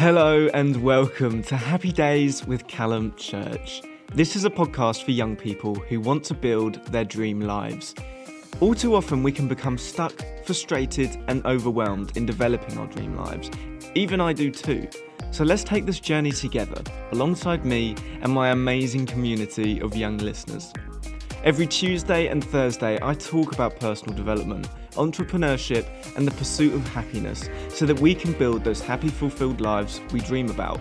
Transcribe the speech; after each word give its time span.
Hello 0.00 0.48
and 0.54 0.82
welcome 0.82 1.42
to 1.42 1.58
Happy 1.58 1.92
Days 1.92 2.46
with 2.46 2.66
Callum 2.66 3.14
Church. 3.16 3.82
This 4.14 4.34
is 4.34 4.46
a 4.46 4.50
podcast 4.50 5.04
for 5.04 5.10
young 5.10 5.36
people 5.36 5.74
who 5.74 6.00
want 6.00 6.24
to 6.24 6.32
build 6.32 6.82
their 6.86 7.04
dream 7.04 7.42
lives. 7.42 7.94
All 8.60 8.74
too 8.74 8.94
often, 8.94 9.22
we 9.22 9.30
can 9.30 9.46
become 9.46 9.76
stuck, 9.76 10.14
frustrated, 10.46 11.22
and 11.28 11.44
overwhelmed 11.44 12.16
in 12.16 12.24
developing 12.24 12.78
our 12.78 12.86
dream 12.86 13.14
lives. 13.14 13.50
Even 13.94 14.22
I 14.22 14.32
do 14.32 14.50
too. 14.50 14.88
So 15.32 15.44
let's 15.44 15.64
take 15.64 15.84
this 15.84 16.00
journey 16.00 16.32
together, 16.32 16.82
alongside 17.12 17.66
me 17.66 17.94
and 18.22 18.32
my 18.32 18.52
amazing 18.52 19.04
community 19.04 19.82
of 19.82 19.94
young 19.94 20.16
listeners. 20.16 20.72
Every 21.44 21.66
Tuesday 21.66 22.28
and 22.28 22.42
Thursday, 22.42 22.98
I 23.02 23.12
talk 23.12 23.52
about 23.52 23.78
personal 23.78 24.16
development, 24.16 24.66
entrepreneurship, 24.92 25.86
and 26.16 26.26
the 26.26 26.32
pursuit 26.32 26.74
of 26.74 26.86
happiness 26.88 27.48
so 27.68 27.86
that 27.86 27.98
we 28.00 28.14
can 28.14 28.32
build 28.32 28.64
those 28.64 28.80
happy, 28.80 29.08
fulfilled 29.08 29.60
lives 29.60 30.00
we 30.12 30.20
dream 30.20 30.50
about. 30.50 30.80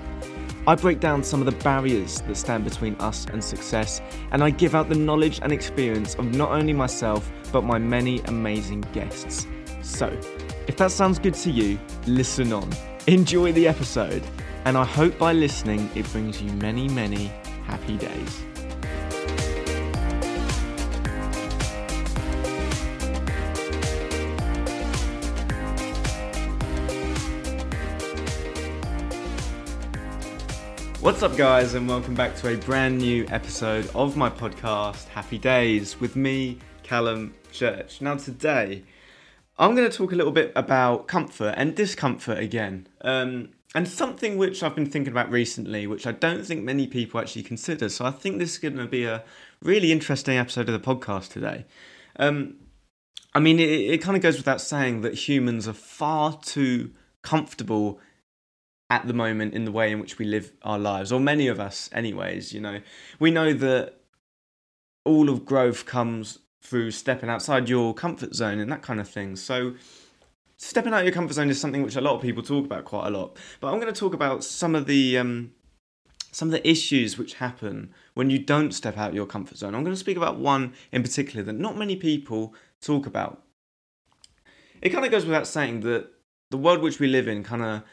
I 0.68 0.76
break 0.76 1.00
down 1.00 1.24
some 1.24 1.40
of 1.40 1.46
the 1.46 1.64
barriers 1.64 2.22
that 2.22 2.36
stand 2.36 2.64
between 2.64 2.96
us 2.96 3.26
and 3.26 3.44
success, 3.44 4.02
and 4.32 4.44
I 4.44 4.50
give 4.50 4.76
out 4.76 4.90
the 4.90 4.96
knowledge 4.96 5.40
and 5.42 5.52
experience 5.52 6.16
of 6.16 6.36
not 6.36 6.52
only 6.52 6.74
myself, 6.74 7.32
but 7.52 7.64
my 7.64 7.80
many 7.80 8.20
amazing 8.22 8.82
guests. 8.94 9.48
So, 9.82 10.16
if 10.68 10.78
that 10.78 10.92
sounds 10.92 11.18
good 11.18 11.34
to 11.36 11.50
you, 11.50 11.80
listen 12.06 12.54
on. 12.54 12.70
Enjoy 13.08 13.52
the 13.52 13.68
episode, 13.68 14.24
and 14.66 14.78
I 14.78 14.86
hope 14.86 15.18
by 15.18 15.34
listening 15.34 15.90
it 15.96 16.12
brings 16.12 16.42
you 16.42 16.52
many, 16.54 16.88
many 16.88 17.32
happy 17.66 17.98
days. 17.98 18.49
What's 31.10 31.24
up, 31.24 31.36
guys, 31.36 31.74
and 31.74 31.88
welcome 31.88 32.14
back 32.14 32.36
to 32.36 32.50
a 32.50 32.56
brand 32.56 33.00
new 33.00 33.26
episode 33.30 33.90
of 33.96 34.16
my 34.16 34.30
podcast, 34.30 35.08
Happy 35.08 35.40
Days, 35.40 36.00
with 36.00 36.16
me, 36.16 36.60
Callum 36.84 37.34
Church. 37.52 38.00
Now, 38.00 38.16
today, 38.16 38.84
I'm 39.58 39.74
going 39.74 39.90
to 39.90 39.98
talk 39.98 40.12
a 40.12 40.16
little 40.16 40.32
bit 40.32 40.52
about 40.56 41.08
comfort 41.08 41.56
and 41.58 41.76
discomfort 41.76 42.38
again, 42.38 42.88
um, 43.02 43.50
and 43.74 43.88
something 43.88 44.38
which 44.38 44.62
I've 44.62 44.76
been 44.76 44.86
thinking 44.86 45.12
about 45.12 45.32
recently, 45.32 45.88
which 45.88 46.06
I 46.06 46.12
don't 46.12 46.46
think 46.46 46.64
many 46.64 46.86
people 46.86 47.20
actually 47.20 47.42
consider. 47.42 47.90
So, 47.90 48.06
I 48.06 48.12
think 48.12 48.38
this 48.38 48.52
is 48.54 48.58
going 48.60 48.78
to 48.78 48.86
be 48.86 49.06
a 49.06 49.24
really 49.64 49.92
interesting 49.92 50.38
episode 50.38 50.70
of 50.70 50.80
the 50.80 50.96
podcast 50.96 51.32
today. 51.32 51.66
Um, 52.18 52.58
I 53.34 53.40
mean, 53.40 53.60
it, 53.60 53.68
it 53.68 53.98
kind 54.04 54.16
of 54.16 54.22
goes 54.22 54.38
without 54.38 54.62
saying 54.62 55.02
that 55.02 55.16
humans 55.16 55.68
are 55.68 55.74
far 55.74 56.40
too 56.40 56.92
comfortable 57.24 58.00
at 58.90 59.06
the 59.08 59.14
moment 59.14 59.54
in 59.54 59.66
the 59.66 59.72
way 59.72 59.92
in 59.92 60.00
which 60.00 60.18
we 60.18 60.26
live 60.26 60.52
our 60.64 60.80
lives, 60.80 61.12
or 61.12 61.20
many 61.20 61.48
of 61.48 61.60
us, 61.60 61.90
anyways. 61.94 62.54
You 62.54 62.62
know, 62.62 62.82
we 63.20 63.32
know 63.32 63.54
that 63.54 63.96
all 65.06 65.30
of 65.30 65.46
growth 65.46 65.86
comes 65.86 66.40
through 66.62 66.92
stepping 66.92 67.30
outside 67.30 67.70
your 67.70 67.94
comfort 67.94 68.34
zone 68.36 68.60
and 68.60 68.72
that 68.72 68.82
kind 68.82 69.00
of 69.00 69.08
thing. 69.08 69.36
So, 69.36 69.76
stepping 70.58 70.94
out 70.94 71.04
your 71.04 71.14
comfort 71.14 71.34
zone 71.34 71.50
is 71.50 71.60
something 71.60 71.84
which 71.84 71.96
a 71.96 72.02
lot 72.02 72.16
of 72.16 72.22
people 72.22 72.44
talk 72.44 72.66
about 72.66 72.86
quite 72.86 73.08
a 73.08 73.12
lot. 73.12 73.38
But 73.60 73.72
I'm 73.72 73.80
going 73.80 73.94
to 73.94 74.00
talk 74.00 74.14
about 74.14 74.44
some 74.44 74.76
of 74.76 74.88
the 74.88 75.18
um, 75.18 75.54
some 76.32 76.48
of 76.48 76.52
the 76.52 76.68
issues 76.68 77.18
which 77.18 77.36
happen 77.36 77.94
when 78.14 78.30
you 78.30 78.40
don't 78.40 78.72
step 78.72 78.98
out 78.98 79.14
your 79.14 79.26
comfort 79.26 79.58
zone. 79.58 79.76
I'm 79.76 79.84
going 79.84 79.96
to 79.96 80.00
speak 80.00 80.18
about 80.18 80.38
one 80.38 80.74
in 80.92 81.02
particular 81.02 81.44
that 81.44 81.54
not 81.54 81.78
many 81.78 81.96
people 81.96 82.54
talk 82.82 83.06
about. 83.06 83.44
It 84.82 84.90
kind 84.90 85.06
of 85.06 85.12
goes 85.12 85.26
without 85.26 85.48
saying 85.48 85.82
that 85.82 86.08
the 86.52 86.58
world 86.58 86.82
which 86.82 87.00
we 87.00 87.08
live 87.08 87.28
in 87.28 87.44
kind 87.44 87.62
of 87.62 87.84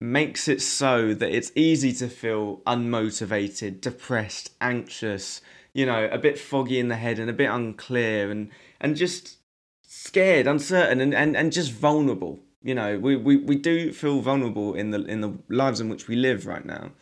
makes 0.00 0.48
it 0.48 0.60
so 0.60 1.14
that 1.14 1.34
it's 1.34 1.52
easy 1.54 1.92
to 1.94 2.08
feel 2.08 2.58
unmotivated, 2.66 3.80
depressed, 3.80 4.50
anxious, 4.60 5.40
you 5.72 5.86
know, 5.86 6.08
a 6.10 6.18
bit 6.18 6.38
foggy 6.38 6.78
in 6.78 6.88
the 6.88 6.96
head 6.96 7.18
and 7.18 7.30
a 7.30 7.32
bit 7.32 7.50
unclear 7.50 8.30
and 8.30 8.50
and 8.80 8.96
just 8.96 9.38
scared, 9.82 10.46
uncertain 10.46 11.00
and, 11.00 11.14
and, 11.14 11.36
and 11.36 11.52
just 11.52 11.72
vulnerable. 11.72 12.40
You 12.62 12.74
know, 12.74 12.98
we, 12.98 13.16
we, 13.16 13.36
we 13.36 13.56
do 13.56 13.92
feel 13.92 14.20
vulnerable 14.20 14.74
in 14.74 14.90
the 14.90 15.04
in 15.04 15.20
the 15.20 15.32
lives 15.48 15.80
in 15.80 15.88
which 15.88 16.08
we 16.08 16.16
live 16.16 16.46
right 16.46 16.64
now. 16.64 16.92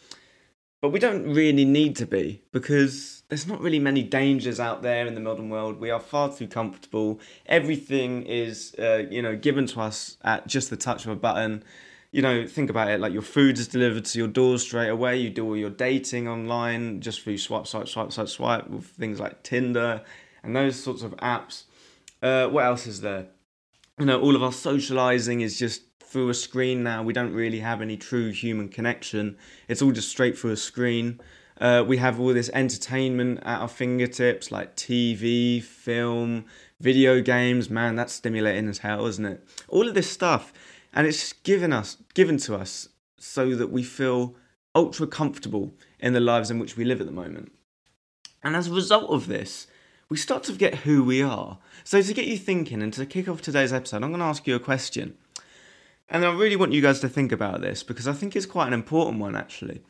But 0.80 0.90
we 0.90 0.98
don't 0.98 1.32
really 1.32 1.64
need 1.64 1.94
to 1.96 2.06
be 2.06 2.42
because 2.50 3.22
there's 3.28 3.46
not 3.46 3.60
really 3.60 3.78
many 3.78 4.02
dangers 4.02 4.58
out 4.58 4.82
there 4.82 5.06
in 5.06 5.14
the 5.14 5.20
modern 5.20 5.48
world. 5.48 5.78
We 5.78 5.90
are 5.90 6.00
far 6.00 6.34
too 6.34 6.48
comfortable. 6.48 7.20
Everything 7.46 8.24
is, 8.24 8.74
uh, 8.80 9.04
you 9.08 9.22
know, 9.22 9.36
given 9.36 9.66
to 9.68 9.80
us 9.80 10.16
at 10.22 10.48
just 10.48 10.70
the 10.70 10.76
touch 10.76 11.04
of 11.04 11.12
a 11.12 11.16
button 11.16 11.62
you 12.12 12.20
know, 12.20 12.46
think 12.46 12.68
about 12.68 12.88
it 12.88 13.00
like 13.00 13.14
your 13.14 13.22
food 13.22 13.58
is 13.58 13.66
delivered 13.66 14.04
to 14.04 14.18
your 14.18 14.28
door 14.28 14.58
straight 14.58 14.90
away. 14.90 15.16
You 15.16 15.30
do 15.30 15.46
all 15.46 15.56
your 15.56 15.70
dating 15.70 16.28
online 16.28 17.00
just 17.00 17.22
through 17.22 17.38
swipe, 17.38 17.66
swipe, 17.66 17.88
swipe, 17.88 18.12
swipe, 18.12 18.28
swipe 18.28 18.68
with 18.68 18.84
things 18.84 19.18
like 19.18 19.42
Tinder 19.42 20.02
and 20.42 20.54
those 20.54 20.76
sorts 20.76 21.02
of 21.02 21.16
apps. 21.16 21.64
Uh, 22.22 22.48
what 22.48 22.66
else 22.66 22.86
is 22.86 23.00
there? 23.00 23.28
You 23.98 24.04
know, 24.04 24.20
all 24.20 24.36
of 24.36 24.42
our 24.42 24.52
socializing 24.52 25.40
is 25.40 25.58
just 25.58 25.82
through 26.04 26.28
a 26.28 26.34
screen 26.34 26.82
now. 26.82 27.02
We 27.02 27.14
don't 27.14 27.32
really 27.32 27.60
have 27.60 27.80
any 27.80 27.96
true 27.96 28.30
human 28.30 28.68
connection. 28.68 29.38
It's 29.66 29.80
all 29.80 29.92
just 29.92 30.10
straight 30.10 30.38
through 30.38 30.52
a 30.52 30.56
screen. 30.56 31.18
Uh, 31.58 31.82
we 31.86 31.96
have 31.96 32.20
all 32.20 32.34
this 32.34 32.50
entertainment 32.52 33.38
at 33.44 33.60
our 33.60 33.68
fingertips, 33.68 34.50
like 34.50 34.76
TV, 34.76 35.62
film, 35.62 36.44
video 36.78 37.22
games. 37.22 37.70
Man, 37.70 37.96
that's 37.96 38.12
stimulating 38.12 38.68
as 38.68 38.78
hell, 38.78 39.06
isn't 39.06 39.24
it? 39.24 39.42
All 39.68 39.88
of 39.88 39.94
this 39.94 40.10
stuff 40.10 40.52
and 40.92 41.06
it's 41.06 41.32
given 41.32 41.72
us 41.72 41.96
given 42.14 42.36
to 42.38 42.54
us 42.54 42.88
so 43.18 43.54
that 43.54 43.70
we 43.70 43.82
feel 43.82 44.34
ultra 44.74 45.06
comfortable 45.06 45.72
in 46.00 46.12
the 46.12 46.20
lives 46.20 46.50
in 46.50 46.58
which 46.58 46.76
we 46.76 46.84
live 46.84 47.00
at 47.00 47.06
the 47.06 47.12
moment. 47.12 47.52
And 48.42 48.56
as 48.56 48.68
a 48.68 48.74
result 48.74 49.10
of 49.10 49.28
this, 49.28 49.66
we 50.08 50.16
start 50.16 50.42
to 50.44 50.52
forget 50.52 50.76
who 50.76 51.04
we 51.04 51.22
are. 51.22 51.58
So 51.84 52.02
to 52.02 52.14
get 52.14 52.26
you 52.26 52.36
thinking 52.36 52.82
and 52.82 52.92
to 52.94 53.06
kick 53.06 53.28
off 53.28 53.40
today's 53.40 53.72
episode, 53.72 54.02
I'm 54.02 54.10
going 54.10 54.20
to 54.20 54.26
ask 54.26 54.46
you 54.46 54.56
a 54.56 54.60
question. 54.60 55.14
And 56.08 56.24
I 56.24 56.32
really 56.34 56.56
want 56.56 56.72
you 56.72 56.82
guys 56.82 57.00
to 57.00 57.08
think 57.08 57.32
about 57.32 57.60
this 57.60 57.82
because 57.82 58.06
I 58.06 58.12
think 58.12 58.36
it's 58.36 58.44
quite 58.44 58.66
an 58.66 58.74
important 58.74 59.20
one 59.20 59.36
actually. 59.36 59.82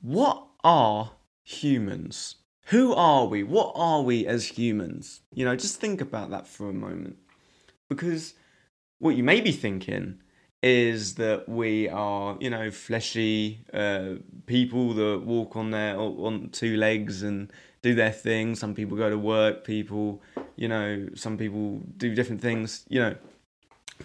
What 0.00 0.46
are 0.64 1.12
humans? 1.42 2.36
Who 2.66 2.94
are 2.94 3.26
we? 3.26 3.42
What 3.42 3.72
are 3.74 4.02
we 4.02 4.26
as 4.26 4.46
humans? 4.46 5.20
You 5.34 5.44
know, 5.44 5.56
just 5.56 5.80
think 5.80 6.00
about 6.00 6.30
that 6.30 6.46
for 6.46 6.68
a 6.68 6.72
moment. 6.72 7.16
Because 7.88 8.34
what 8.98 9.16
you 9.16 9.22
may 9.22 9.40
be 9.40 9.52
thinking 9.52 10.20
is 10.62 11.14
that 11.14 11.48
we 11.48 11.88
are, 11.88 12.36
you 12.40 12.50
know, 12.50 12.70
fleshy 12.70 13.60
uh, 13.72 14.14
people 14.46 14.94
that 14.94 15.22
walk 15.24 15.54
on 15.56 15.70
their 15.70 15.98
on 15.98 16.48
two 16.50 16.76
legs 16.76 17.22
and 17.22 17.52
do 17.82 17.94
their 17.94 18.10
thing. 18.10 18.54
Some 18.54 18.74
people 18.74 18.96
go 18.96 19.10
to 19.10 19.18
work. 19.18 19.64
People, 19.64 20.22
you 20.56 20.68
know, 20.68 21.08
some 21.14 21.36
people 21.36 21.80
do 21.96 22.14
different 22.14 22.40
things. 22.40 22.84
You 22.88 23.00
know, 23.00 23.16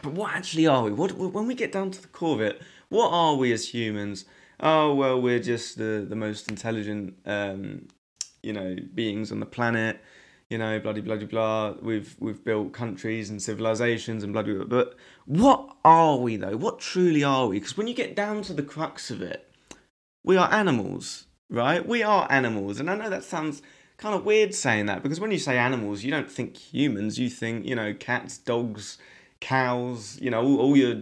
but 0.03 0.13
what 0.13 0.33
actually 0.33 0.67
are 0.67 0.83
we? 0.83 0.91
What 0.91 1.13
when 1.13 1.47
we 1.47 1.55
get 1.55 1.71
down 1.71 1.91
to 1.91 2.01
the 2.01 2.07
core 2.09 2.35
of 2.35 2.41
it, 2.41 2.61
what 2.89 3.09
are 3.11 3.35
we 3.35 3.51
as 3.53 3.69
humans? 3.69 4.25
Oh 4.59 4.93
well, 4.93 5.19
we're 5.21 5.39
just 5.39 5.77
the 5.77 6.05
the 6.07 6.15
most 6.15 6.49
intelligent, 6.49 7.15
um, 7.25 7.87
you 8.43 8.53
know, 8.53 8.75
beings 8.93 9.31
on 9.31 9.39
the 9.39 9.45
planet 9.45 10.01
you 10.51 10.57
know, 10.57 10.77
bloody 10.81 10.99
bloody 10.99 11.25
blah. 11.25 11.75
We've 11.81 12.13
we've 12.19 12.43
built 12.43 12.73
countries 12.73 13.29
and 13.29 13.41
civilizations 13.41 14.21
and 14.21 14.33
bloody. 14.33 14.53
But 14.53 14.95
what 15.25 15.77
are 15.85 16.17
we 16.17 16.35
though? 16.35 16.57
What 16.57 16.79
truly 16.79 17.23
are 17.23 17.47
we? 17.47 17.57
Because 17.57 17.77
when 17.77 17.87
you 17.87 17.93
get 17.93 18.17
down 18.17 18.41
to 18.43 18.53
the 18.53 18.61
crux 18.61 19.09
of 19.09 19.21
it, 19.21 19.49
we 20.25 20.35
are 20.35 20.51
animals, 20.51 21.25
right? 21.49 21.87
We 21.87 22.03
are 22.03 22.27
animals, 22.29 22.81
and 22.81 22.89
I 22.89 22.95
know 22.95 23.09
that 23.09 23.23
sounds 23.23 23.61
kind 23.95 24.13
of 24.13 24.25
weird 24.25 24.53
saying 24.53 24.87
that 24.87 25.03
because 25.03 25.21
when 25.21 25.31
you 25.31 25.39
say 25.39 25.57
animals, 25.57 26.03
you 26.03 26.11
don't 26.11 26.29
think 26.29 26.57
humans. 26.57 27.17
You 27.17 27.29
think 27.29 27.65
you 27.65 27.75
know 27.75 27.93
cats, 27.93 28.37
dogs, 28.37 28.97
cows. 29.39 30.19
You 30.19 30.31
know 30.31 30.43
all, 30.43 30.59
all 30.59 30.75
your 30.75 31.01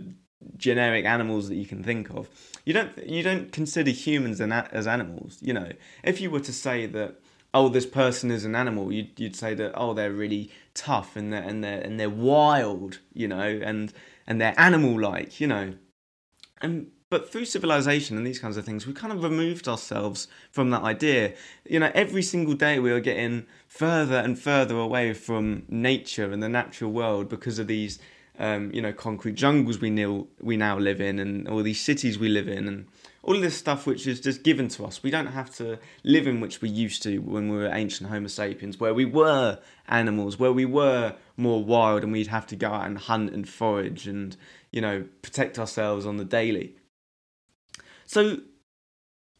generic 0.57 1.05
animals 1.05 1.49
that 1.49 1.55
you 1.55 1.65
can 1.65 1.83
think 1.83 2.11
of. 2.11 2.29
You 2.65 2.73
don't 2.73 2.95
you 3.03 3.23
don't 3.23 3.51
consider 3.51 3.89
humans 3.89 4.39
as 4.41 4.85
animals. 4.85 5.39
You 5.41 5.53
know, 5.53 5.71
if 6.03 6.21
you 6.21 6.29
were 6.29 6.39
to 6.41 6.53
say 6.53 6.85
that 6.85 7.19
oh, 7.53 7.69
this 7.69 7.85
person 7.85 8.31
is 8.31 8.45
an 8.45 8.55
animal, 8.55 8.91
you'd 8.91 9.19
you'd 9.19 9.35
say 9.35 9.53
that 9.55 9.73
oh, 9.75 9.93
they're 9.93 10.11
really 10.11 10.51
tough 10.73 11.15
and 11.15 11.33
they're 11.33 11.43
and 11.43 11.63
they're 11.63 11.81
and 11.81 11.99
they're 11.99 12.09
wild, 12.09 12.99
you 13.13 13.27
know, 13.27 13.59
and 13.63 13.93
and 14.27 14.39
they're 14.39 14.59
animal 14.59 14.99
like, 14.99 15.39
you 15.39 15.47
know, 15.47 15.73
and 16.61 16.87
but 17.09 17.31
through 17.31 17.45
civilization 17.45 18.17
and 18.17 18.27
these 18.27 18.37
kinds 18.37 18.55
of 18.55 18.65
things, 18.65 18.85
we 18.85 18.93
kind 18.93 19.11
of 19.11 19.23
removed 19.23 19.67
ourselves 19.67 20.27
from 20.51 20.69
that 20.69 20.83
idea. 20.83 21.33
You 21.65 21.79
know, 21.79 21.91
every 21.95 22.21
single 22.21 22.53
day 22.53 22.77
we 22.77 22.91
are 22.91 22.99
getting 22.99 23.47
further 23.67 24.17
and 24.17 24.37
further 24.37 24.77
away 24.77 25.13
from 25.13 25.63
nature 25.67 26.31
and 26.31 26.43
the 26.43 26.49
natural 26.49 26.91
world 26.91 27.27
because 27.27 27.57
of 27.57 27.65
these, 27.65 27.97
um, 28.39 28.71
you 28.73 28.81
know, 28.81 28.93
concrete 28.93 29.35
jungles 29.35 29.79
we 29.79 29.89
now 29.89 30.25
we 30.41 30.55
now 30.57 30.77
live 30.79 31.01
in 31.01 31.19
and 31.19 31.47
all 31.47 31.61
these 31.61 31.81
cities 31.81 32.17
we 32.17 32.29
live 32.29 32.47
in 32.47 32.67
and 32.67 32.87
all 33.21 33.35
of 33.35 33.41
this 33.41 33.57
stuff 33.57 33.85
which 33.85 34.07
is 34.07 34.21
just 34.21 34.43
given 34.43 34.69
to 34.69 34.85
us. 34.85 35.03
We 35.03 35.11
don't 35.11 35.27
have 35.27 35.53
to 35.55 35.77
live 36.03 36.25
in 36.25 36.39
which 36.39 36.61
we 36.61 36.69
used 36.69 37.03
to 37.03 37.19
when 37.19 37.49
we 37.49 37.57
were 37.57 37.67
ancient 37.67 38.09
Homo 38.09 38.27
sapiens, 38.27 38.79
where 38.79 38.93
we 38.93 39.03
were 39.03 39.59
animals, 39.89 40.39
where 40.39 40.53
we 40.53 40.65
were 40.65 41.15
more 41.35 41.63
wild 41.63 42.03
and 42.03 42.13
we'd 42.13 42.27
have 42.27 42.47
to 42.47 42.55
go 42.55 42.71
out 42.71 42.87
and 42.87 42.97
hunt 42.97 43.33
and 43.33 43.47
forage 43.47 44.07
and, 44.07 44.37
you 44.71 44.79
know, 44.79 45.05
protect 45.21 45.59
ourselves 45.59 46.05
on 46.05 46.15
the 46.15 46.25
daily. 46.25 46.75
So 48.05 48.37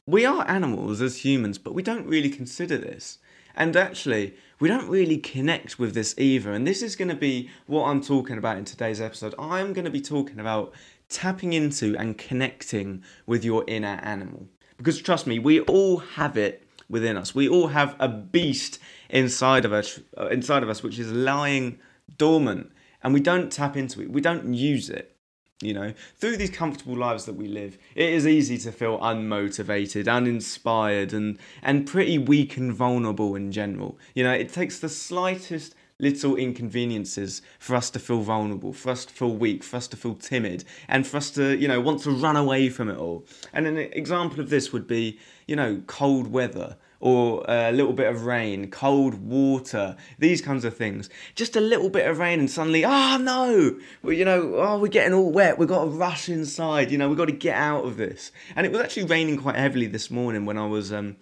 we 0.06 0.26
are 0.26 0.48
animals 0.50 1.02
as 1.02 1.24
humans, 1.24 1.58
but 1.58 1.74
we 1.74 1.84
don't 1.84 2.06
really 2.06 2.30
consider 2.30 2.78
this. 2.78 3.18
And 3.56 3.76
actually, 3.78 4.36
we 4.60 4.68
don't 4.68 4.90
really 4.90 5.18
connect 5.18 5.80
with 5.80 5.94
this 5.94 6.14
either. 6.18 6.52
And 6.52 6.68
this 6.68 6.82
is 6.82 6.96
going 6.96 7.10
to 7.10 7.16
be 7.16 7.50
what 7.66 7.86
I'm 7.86 8.02
talking 8.02 8.38
about 8.38 8.58
in 8.58 8.66
today's 8.66 9.00
episode. 9.00 9.34
I'm 9.40 9.74
going 9.74 9.86
to 9.86 9.92
be 9.92 10.02
talking 10.02 10.40
about 10.40 10.74
tapping 11.08 11.54
into 11.54 11.96
and 11.98 12.18
connecting 12.18 13.04
with 13.26 13.44
your 13.46 13.64
inner 13.68 14.00
animal. 14.04 14.48
Because 14.78 15.02
trust 15.02 15.28
me, 15.28 15.40
we 15.40 15.62
all 15.62 15.98
have 15.98 16.38
it 16.38 16.68
within 16.90 17.18
us. 17.18 17.34
We 17.34 17.48
all 17.48 17.68
have 17.68 17.96
a 18.00 18.10
beast 18.10 18.80
inside 19.10 19.66
of 19.66 19.74
us, 19.74 20.00
uh, 20.18 20.28
inside 20.28 20.64
of 20.64 20.70
us, 20.70 20.84
which 20.84 21.00
is 21.00 21.12
lying 21.12 21.80
dormant, 22.18 22.72
and 23.04 23.14
we 23.14 23.20
don't 23.20 23.52
tap 23.52 23.78
into 23.78 24.02
it. 24.02 24.12
We 24.12 24.22
don't 24.22 24.54
use 24.54 24.90
it. 24.90 25.16
You 25.62 25.74
know, 25.74 25.94
through 26.16 26.38
these 26.38 26.50
comfortable 26.50 26.96
lives 26.96 27.26
that 27.26 27.36
we 27.36 27.50
live, 27.50 27.78
it 27.94 28.10
is 28.10 28.26
easy 28.26 28.58
to 28.60 28.72
feel 28.72 28.98
unmotivated, 29.00 30.08
uninspired, 30.08 31.12
and 31.12 31.38
and 31.62 31.86
pretty 31.86 32.18
weak 32.18 32.56
and 32.56 32.72
vulnerable 32.74 33.36
in 33.36 33.52
general. 33.52 33.98
You 34.16 34.24
know, 34.24 34.32
it 34.32 34.54
takes 34.54 34.80
the 34.80 34.88
slightest 34.88 35.76
little 36.00 36.38
inconveniences 36.38 37.42
for 37.60 37.76
us 37.76 37.90
to 37.90 38.00
feel 38.00 38.22
vulnerable, 38.22 38.72
for 38.72 38.90
us 38.92 39.04
to 39.04 39.14
feel 39.14 39.36
weak, 39.36 39.64
for 39.64 39.76
us 39.76 39.88
to 39.90 39.98
feel 39.98 40.16
timid, 40.16 40.64
and 40.88 41.06
for 41.06 41.18
us 41.18 41.30
to, 41.32 41.58
you 41.58 41.68
know, 41.68 41.82
want 41.82 42.02
to 42.04 42.12
run 42.12 42.38
away 42.38 42.70
from 42.70 42.90
it 42.90 42.98
all. 42.98 43.26
And 43.52 43.68
an 43.68 43.78
example 43.78 44.40
of 44.40 44.50
this 44.50 44.72
would 44.72 44.88
be, 44.88 45.20
you 45.46 45.58
know, 45.58 45.82
cold 45.88 46.32
weather 46.32 46.78
or 47.00 47.46
a 47.48 47.72
little 47.72 47.94
bit 47.94 48.08
of 48.08 48.26
rain, 48.26 48.70
cold 48.70 49.16
water, 49.16 49.96
these 50.18 50.42
kinds 50.42 50.66
of 50.66 50.76
things. 50.76 51.10
Just 51.36 51.56
a 51.56 51.62
little 51.62 51.90
bit 51.90 52.08
of 52.08 52.20
rain 52.20 52.40
and 52.40 52.50
suddenly, 52.50 52.84
oh 52.84 53.18
no, 53.18 53.80
well, 54.04 54.14
you 54.14 54.26
know, 54.26 54.56
oh, 54.56 54.80
we're 54.80 54.88
getting 54.88 55.14
all 55.14 55.32
wet, 55.32 55.58
we've 55.58 55.70
got 55.70 55.86
to 55.86 55.90
rush 55.90 56.28
inside, 56.28 56.92
you 56.92 56.98
know, 56.98 57.08
we've 57.08 57.18
got 57.18 57.26
to 57.26 57.32
get 57.32 57.56
out 57.56 57.86
of 57.86 57.98
this. 57.98 58.32
And 58.56 58.66
it 58.66 58.72
was 58.72 58.82
actually 58.82 59.06
raining 59.06 59.38
quite 59.38 59.56
heavily 59.56 59.88
this 59.88 60.12
morning 60.12 60.46
when 60.46 60.58
I 60.58 60.68
was 60.68 60.92
um, 60.92 61.16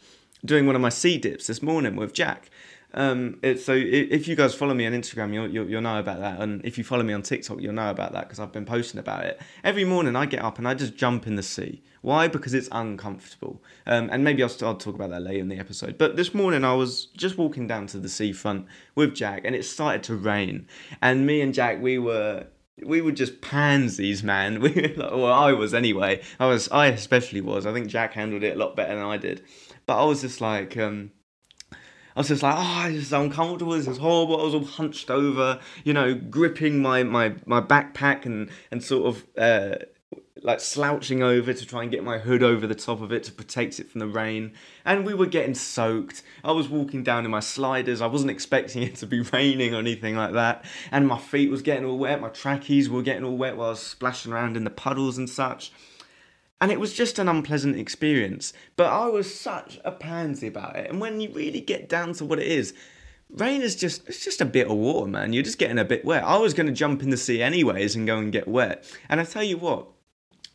doing 0.44 0.66
one 0.66 0.76
of 0.76 0.82
my 0.82 0.90
sea 0.90 1.18
dips 1.18 1.48
this 1.48 1.62
morning 1.62 1.96
with 1.96 2.14
Jack. 2.14 2.50
Um, 2.94 3.40
it, 3.44 3.60
so 3.60 3.74
if 3.74 4.28
you 4.28 4.36
guys 4.36 4.56
follow 4.56 4.74
me 4.74 4.86
on 4.88 4.94
Instagram, 4.94 5.34
you'll, 5.34 5.50
you'll, 5.50 5.70
you'll 5.70 5.82
know 5.82 6.00
about 6.00 6.20
that, 6.20 6.40
and 6.40 6.64
if 6.66 6.78
you 6.78 6.84
follow 6.84 7.04
me 7.04 7.14
on 7.14 7.22
TikTok, 7.22 7.62
you'll 7.62 7.74
know 7.74 7.92
about 7.92 8.14
that 8.14 8.24
because 8.24 8.40
I've 8.40 8.54
been 8.54 8.66
posting 8.66 9.00
about 9.00 9.26
it 9.26 9.42
every 9.64 9.84
morning. 9.84 10.16
I 10.16 10.26
get 10.26 10.42
up 10.42 10.58
and 10.58 10.68
I 10.68 10.74
just 10.74 10.96
jump 10.96 11.28
in 11.28 11.36
the 11.36 11.44
sea. 11.44 11.84
Why? 12.02 12.28
Because 12.28 12.54
it's 12.54 12.70
uncomfortable, 12.72 13.62
um, 13.86 14.10
and 14.12 14.24
maybe 14.24 14.42
I'll, 14.42 14.52
I'll 14.62 14.78
talk 14.78 14.96
about 14.96 15.10
that 15.10 15.22
later 15.22 15.42
in 15.42 15.50
the 15.50 15.60
episode. 15.60 15.98
But 15.98 16.16
this 16.16 16.34
morning 16.34 16.64
I 16.64 16.74
was 16.74 17.08
just 17.08 17.38
walking 17.38 17.68
down 17.68 17.88
to 17.88 18.00
the 18.00 18.10
seafront 18.10 18.68
with 18.96 19.14
Jack, 19.14 19.42
and 19.44 19.56
it 19.56 19.64
started 19.64 20.04
to 20.04 20.16
rain, 20.16 20.68
and 21.02 21.26
me 21.26 21.42
and 21.42 21.54
Jack 21.54 21.82
we 21.82 22.00
were 22.00 22.48
we 22.86 23.02
were 23.02 23.12
just 23.12 23.42
pansies, 23.42 24.24
man. 24.24 24.62
We, 24.62 24.94
well, 24.98 25.26
I 25.34 25.54
was 25.54 25.74
anyway. 25.74 26.22
I 26.40 26.48
was, 26.48 26.70
I 26.70 26.88
especially 26.88 27.42
was. 27.42 27.66
I 27.66 27.74
think 27.74 27.88
Jack 27.88 28.14
handled 28.14 28.44
it 28.44 28.56
a 28.56 28.60
lot 28.60 28.76
better 28.76 28.96
than 28.96 29.04
I 29.04 29.18
did. 29.18 29.44
But 29.86 30.02
I 30.02 30.06
was 30.06 30.22
just 30.22 30.42
like, 30.42 30.78
um, 30.78 31.12
I 32.18 32.22
was 32.22 32.30
just 32.30 32.42
like, 32.42 32.56
oh, 32.58 32.92
this 32.92 33.04
is 33.04 33.14
uncomfortable. 33.14 33.74
This 33.74 33.88
is 33.88 34.00
horrible. 34.00 34.42
I 34.42 34.46
was 34.46 34.56
all 34.56 34.66
hunched 34.66 35.12
over, 35.12 35.60
you 35.84 35.94
know, 35.94 36.16
gripping 36.16 36.82
my 36.82 37.04
my 37.04 37.36
my 37.46 37.62
backpack 37.62 38.26
and 38.26 38.50
and 38.72 38.84
sort 38.84 39.06
of. 39.06 39.26
Uh, 39.38 39.86
like 40.44 40.60
slouching 40.60 41.24
over 41.24 41.52
to 41.52 41.66
try 41.66 41.82
and 41.82 41.92
get 41.92 42.04
my 42.04 42.20
hood 42.20 42.44
over 42.44 42.68
the 42.68 42.76
top 42.76 43.02
of 43.02 43.12
it 43.12 43.24
to 43.24 43.32
protect 43.32 43.80
it 43.80 43.90
from 43.90 44.00
the 44.00 44.08
rain. 44.08 44.54
And 44.86 45.04
we 45.04 45.16
were 45.16 45.26
getting 45.26 45.56
soaked. 45.56 46.22
I 46.44 46.52
was 46.52 46.70
walking 46.70 47.04
down 47.04 47.26
in 47.26 47.32
my 47.32 47.40
sliders. 47.40 48.02
I 48.02 48.06
wasn't 48.06 48.30
expecting 48.30 48.84
it 48.84 48.96
to 48.98 49.08
be 49.08 49.22
raining 49.22 49.74
or 49.74 49.80
anything 49.80 50.16
like 50.16 50.34
that. 50.34 50.64
And 50.92 51.08
my 51.08 51.18
feet 51.18 51.50
was 51.50 51.64
getting 51.64 51.86
all 51.86 51.98
wet. 51.98 52.22
My 52.22 52.30
trackies 52.30 52.88
were 52.88 53.02
getting 53.02 53.24
all 53.24 53.36
wet 53.36 53.58
while 53.58 53.68
I 53.68 53.72
was 53.72 53.82
splashing 53.82 54.32
around 54.32 54.56
in 54.56 54.64
the 54.64 54.70
puddles 54.70 55.18
and 55.18 55.30
such 55.30 55.72
and 56.60 56.72
it 56.72 56.80
was 56.80 56.94
just 56.94 57.20
an 57.20 57.30
unpleasant 57.30 57.78
experience. 57.78 58.54
But 58.76 58.92
I 58.92 59.08
was 59.08 59.34
such 59.34 59.80
a 59.86 59.92
pansy 59.92 60.48
about 60.48 60.76
it. 60.76 60.90
And 60.90 61.00
when 61.00 61.20
you 61.20 61.30
really 61.32 61.62
get 61.62 61.88
down 61.88 62.14
to 62.14 62.26
what 62.26 62.40
it 62.40 62.48
is, 62.48 62.74
rain 63.30 63.62
is 63.62 63.76
just 63.76 64.08
it's 64.08 64.24
just 64.24 64.42
a 64.42 64.46
bit 64.46 64.68
of 64.68 64.78
water, 64.78 65.10
man. 65.10 65.34
You're 65.34 65.44
just 65.44 65.60
getting 65.60 65.80
a 65.80 65.86
bit 65.86 66.06
wet. 66.06 66.24
I 66.24 66.38
was 66.38 66.54
going 66.54 66.68
to 66.68 66.74
jump 66.74 67.04
in 67.04 67.10
the 67.10 67.18
sea 67.18 67.42
anyways 67.42 67.96
and 67.96 68.08
go 68.08 68.18
and 68.18 68.32
get 68.32 68.48
wet. 68.48 68.86
And 69.10 69.20
I 69.20 69.24
tell 69.24 69.44
you 69.44 69.58
what, 69.58 69.88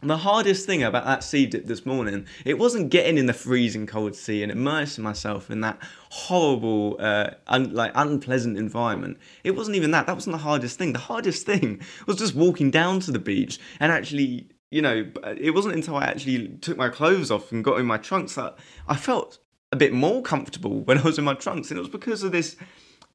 the 0.02 0.16
hardest 0.16 0.66
thing 0.66 0.82
about 0.82 1.04
that 1.04 1.22
sea 1.22 1.46
dip 1.46 1.66
this 1.66 1.86
morning, 1.86 2.26
it 2.44 2.58
wasn't 2.58 2.90
getting 2.90 3.18
in 3.18 3.26
the 3.26 3.32
freezing 3.32 3.86
cold 3.86 4.16
sea 4.16 4.42
and 4.42 4.50
immersing 4.50 5.04
myself 5.04 5.48
in 5.48 5.60
that 5.60 5.78
horrible, 6.10 6.96
uh, 6.98 7.30
un- 7.46 7.72
like 7.72 7.92
unpleasant 7.94 8.58
environment. 8.58 9.18
It 9.44 9.52
wasn't 9.52 9.76
even 9.76 9.92
that. 9.92 10.06
That 10.06 10.16
wasn't 10.16 10.34
the 10.34 10.42
hardest 10.42 10.76
thing. 10.76 10.92
The 10.92 10.98
hardest 10.98 11.46
thing 11.46 11.80
was 12.06 12.16
just 12.16 12.34
walking 12.34 12.72
down 12.72 12.98
to 13.00 13.12
the 13.12 13.20
beach 13.20 13.60
and 13.78 13.92
actually 13.92 14.48
you 14.72 14.80
know, 14.80 15.06
it 15.38 15.50
wasn't 15.54 15.74
until 15.74 15.96
I 15.96 16.04
actually 16.04 16.48
took 16.62 16.78
my 16.78 16.88
clothes 16.88 17.30
off 17.30 17.52
and 17.52 17.62
got 17.62 17.78
in 17.78 17.84
my 17.84 17.98
trunks 17.98 18.36
that 18.36 18.56
I 18.88 18.96
felt 18.96 19.38
a 19.70 19.76
bit 19.76 19.92
more 19.92 20.22
comfortable 20.22 20.80
when 20.84 20.98
I 20.98 21.02
was 21.02 21.18
in 21.18 21.24
my 21.24 21.34
trunks, 21.34 21.70
and 21.70 21.76
it 21.76 21.82
was 21.82 21.90
because 21.90 22.22
of 22.22 22.32
this, 22.32 22.56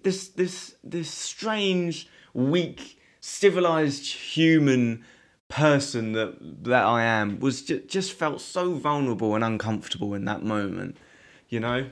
this, 0.04 0.30
this, 0.30 0.76
this 0.84 1.10
strange, 1.10 2.08
weak, 2.34 3.00
civilized 3.22 4.06
human 4.06 5.04
person 5.50 6.12
that 6.12 6.64
that 6.66 6.84
I 6.84 7.04
am 7.04 7.40
was 7.40 7.62
just, 7.62 7.88
just 7.88 8.14
felt 8.14 8.42
so 8.42 8.74
vulnerable 8.74 9.34
and 9.34 9.44
uncomfortable 9.44 10.14
in 10.14 10.26
that 10.26 10.44
moment, 10.44 10.98
you 11.50 11.60
know. 11.60 11.88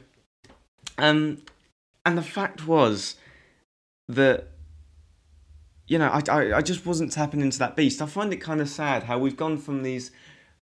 Um, 0.97 1.41
and 2.06 2.17
the 2.17 2.21
fact 2.21 2.67
was 2.67 3.15
that 4.07 4.50
you 5.87 5.97
know, 5.97 6.07
I, 6.07 6.21
I, 6.29 6.57
I 6.57 6.61
just 6.61 6.85
wasn't 6.85 7.11
tapping 7.11 7.41
into 7.41 7.59
that 7.59 7.75
beast. 7.75 8.01
I 8.01 8.05
find 8.05 8.33
it 8.33 8.37
kind 8.37 8.61
of 8.61 8.69
sad 8.69 9.03
how 9.03 9.17
we've 9.17 9.37
gone 9.37 9.57
from 9.57 9.83
these 9.83 10.11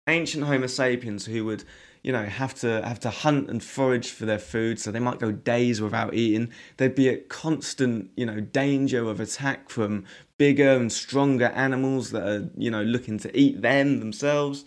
ancient 0.09 0.45
Homo 0.45 0.67
sapiens 0.67 1.27
who 1.27 1.45
would, 1.45 1.65
you 2.03 2.13
know, 2.13 2.25
have 2.25 2.55
to 2.57 2.83
have 2.87 3.01
to 3.01 3.11
hunt 3.11 3.49
and 3.49 3.63
forage 3.63 4.11
for 4.11 4.27
their 4.27 4.39
food, 4.39 4.79
so 4.79 4.91
they 4.91 4.99
might 5.01 5.21
go 5.21 5.33
days 5.33 5.81
without 5.81 6.15
eating. 6.15 6.51
They'd 6.77 6.95
be 6.95 7.09
at 7.09 7.29
constant, 7.29 8.11
you 8.17 8.27
know, 8.27 8.41
danger 8.41 9.09
of 9.09 9.21
attack 9.21 9.71
from 9.71 10.05
bigger 10.37 10.71
and 10.71 10.93
stronger 10.93 11.47
animals 11.47 12.11
that 12.11 12.29
are, 12.29 12.51
you 12.57 12.71
know, 12.71 12.83
looking 12.83 13.19
to 13.21 13.39
eat 13.39 13.63
them 13.63 14.01
themselves 14.01 14.65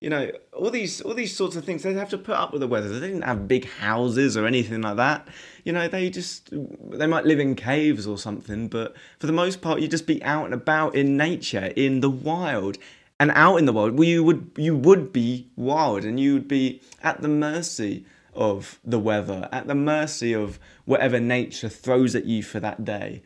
you 0.00 0.10
know, 0.10 0.30
all 0.52 0.70
these 0.70 1.00
all 1.00 1.14
these 1.14 1.36
sorts 1.36 1.56
of 1.56 1.64
things. 1.64 1.82
They'd 1.82 1.96
have 1.96 2.10
to 2.10 2.18
put 2.18 2.36
up 2.36 2.52
with 2.52 2.60
the 2.60 2.66
weather. 2.66 2.88
They 2.88 3.06
didn't 3.06 3.22
have 3.22 3.48
big 3.48 3.66
houses 3.66 4.36
or 4.36 4.46
anything 4.46 4.82
like 4.82 4.96
that. 4.96 5.28
You 5.64 5.72
know, 5.72 5.88
they 5.88 6.10
just 6.10 6.50
they 6.52 7.06
might 7.06 7.24
live 7.24 7.40
in 7.40 7.54
caves 7.54 8.06
or 8.06 8.18
something, 8.18 8.68
but 8.68 8.94
for 9.18 9.26
the 9.26 9.32
most 9.32 9.62
part, 9.62 9.80
you'd 9.80 9.90
just 9.90 10.06
be 10.06 10.22
out 10.22 10.44
and 10.44 10.54
about 10.54 10.94
in 10.94 11.16
nature, 11.16 11.72
in 11.76 12.00
the 12.00 12.10
wild, 12.10 12.76
and 13.18 13.30
out 13.34 13.56
in 13.56 13.64
the 13.64 13.72
world. 13.72 13.94
Well, 13.94 14.08
you 14.08 14.22
would 14.24 14.50
you 14.56 14.76
would 14.76 15.12
be 15.12 15.48
wild, 15.56 16.04
and 16.04 16.18
you 16.20 16.34
would 16.34 16.48
be 16.48 16.82
at 17.02 17.22
the 17.22 17.28
mercy 17.28 18.04
of 18.34 18.80
the 18.84 18.98
weather, 18.98 19.48
at 19.52 19.68
the 19.68 19.74
mercy 19.74 20.32
of 20.32 20.58
whatever 20.84 21.20
nature 21.20 21.68
throws 21.68 22.14
at 22.14 22.24
you 22.24 22.42
for 22.42 22.60
that 22.60 22.84
day. 22.84 23.22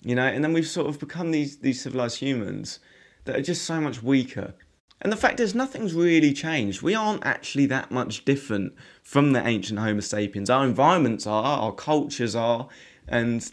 You 0.00 0.14
know, 0.14 0.26
and 0.26 0.42
then 0.42 0.52
we've 0.52 0.66
sort 0.66 0.88
of 0.88 0.98
become 0.98 1.30
these 1.30 1.58
these 1.58 1.82
civilized 1.82 2.18
humans 2.18 2.78
that 3.24 3.36
are 3.36 3.42
just 3.42 3.64
so 3.64 3.80
much 3.80 4.02
weaker 4.02 4.54
and 5.02 5.12
the 5.12 5.16
fact 5.16 5.40
is, 5.40 5.52
nothing's 5.52 5.94
really 5.94 6.32
changed. 6.32 6.80
We 6.80 6.94
aren't 6.94 7.26
actually 7.26 7.66
that 7.66 7.90
much 7.90 8.24
different 8.24 8.74
from 9.02 9.32
the 9.32 9.44
ancient 9.44 9.80
Homo 9.80 10.00
sapiens. 10.00 10.48
Our 10.48 10.64
environments 10.64 11.26
are, 11.26 11.42
our 11.42 11.72
cultures 11.72 12.36
are, 12.36 12.68
and 13.08 13.52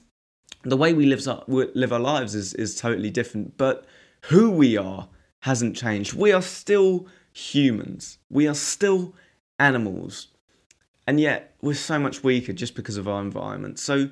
the 0.61 0.77
way 0.77 0.93
we 0.93 1.07
live, 1.07 1.27
live 1.47 1.91
our 1.91 1.99
lives 1.99 2.35
is, 2.35 2.53
is 2.53 2.75
totally 2.75 3.09
different. 3.09 3.57
But 3.57 3.85
who 4.25 4.51
we 4.51 4.77
are 4.77 5.09
hasn't 5.39 5.75
changed. 5.75 6.13
We 6.13 6.31
are 6.31 6.41
still 6.41 7.07
humans, 7.33 8.19
we 8.29 8.47
are 8.47 8.53
still 8.55 9.15
animals. 9.57 10.27
And 11.07 11.19
yet, 11.19 11.55
we're 11.63 11.73
so 11.73 11.97
much 11.97 12.23
weaker 12.23 12.53
just 12.53 12.75
because 12.75 12.95
of 12.95 13.07
our 13.07 13.21
environment. 13.21 13.79
So, 13.79 14.09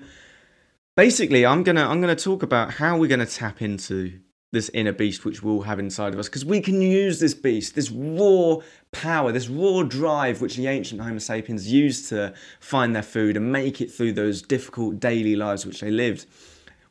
basically, 0.96 1.46
I'm 1.46 1.62
gonna 1.62 1.88
I'm 1.88 2.01
gonna 2.01 2.15
talk 2.15 2.41
about 2.41 2.74
how 2.74 2.98
we're 2.98 3.10
gonna 3.10 3.27
tap 3.27 3.62
into 3.62 4.20
this 4.51 4.70
inner 4.70 4.94
beast 4.94 5.25
which 5.25 5.44
we 5.44 5.51
all 5.51 5.63
have 5.63 5.80
inside 5.80 6.13
of 6.13 6.20
us 6.20 6.30
because 6.30 6.46
we 6.46 6.62
can 6.62 6.82
use 6.82 7.20
this 7.20 7.34
beast, 7.34 7.75
this 7.75 7.92
raw 7.92 8.58
power, 8.92 9.32
this 9.32 9.50
raw 9.50 9.84
drive 9.84 10.42
which 10.42 10.56
the 10.56 10.68
ancient 10.68 11.01
Homo 11.01 11.20
sapiens 11.20 11.72
used 11.72 12.08
to 12.10 12.34
find 12.60 12.96
their 12.96 13.04
food 13.04 13.36
and 13.36 13.51
make 13.51 13.82
it 13.82 13.92
through 13.92 14.13
those 14.13 14.42
difficult 14.42 15.00
daily 15.00 15.36
lives 15.36 15.66
which 15.66 15.82
they 15.82 15.92
lived. 15.92 16.25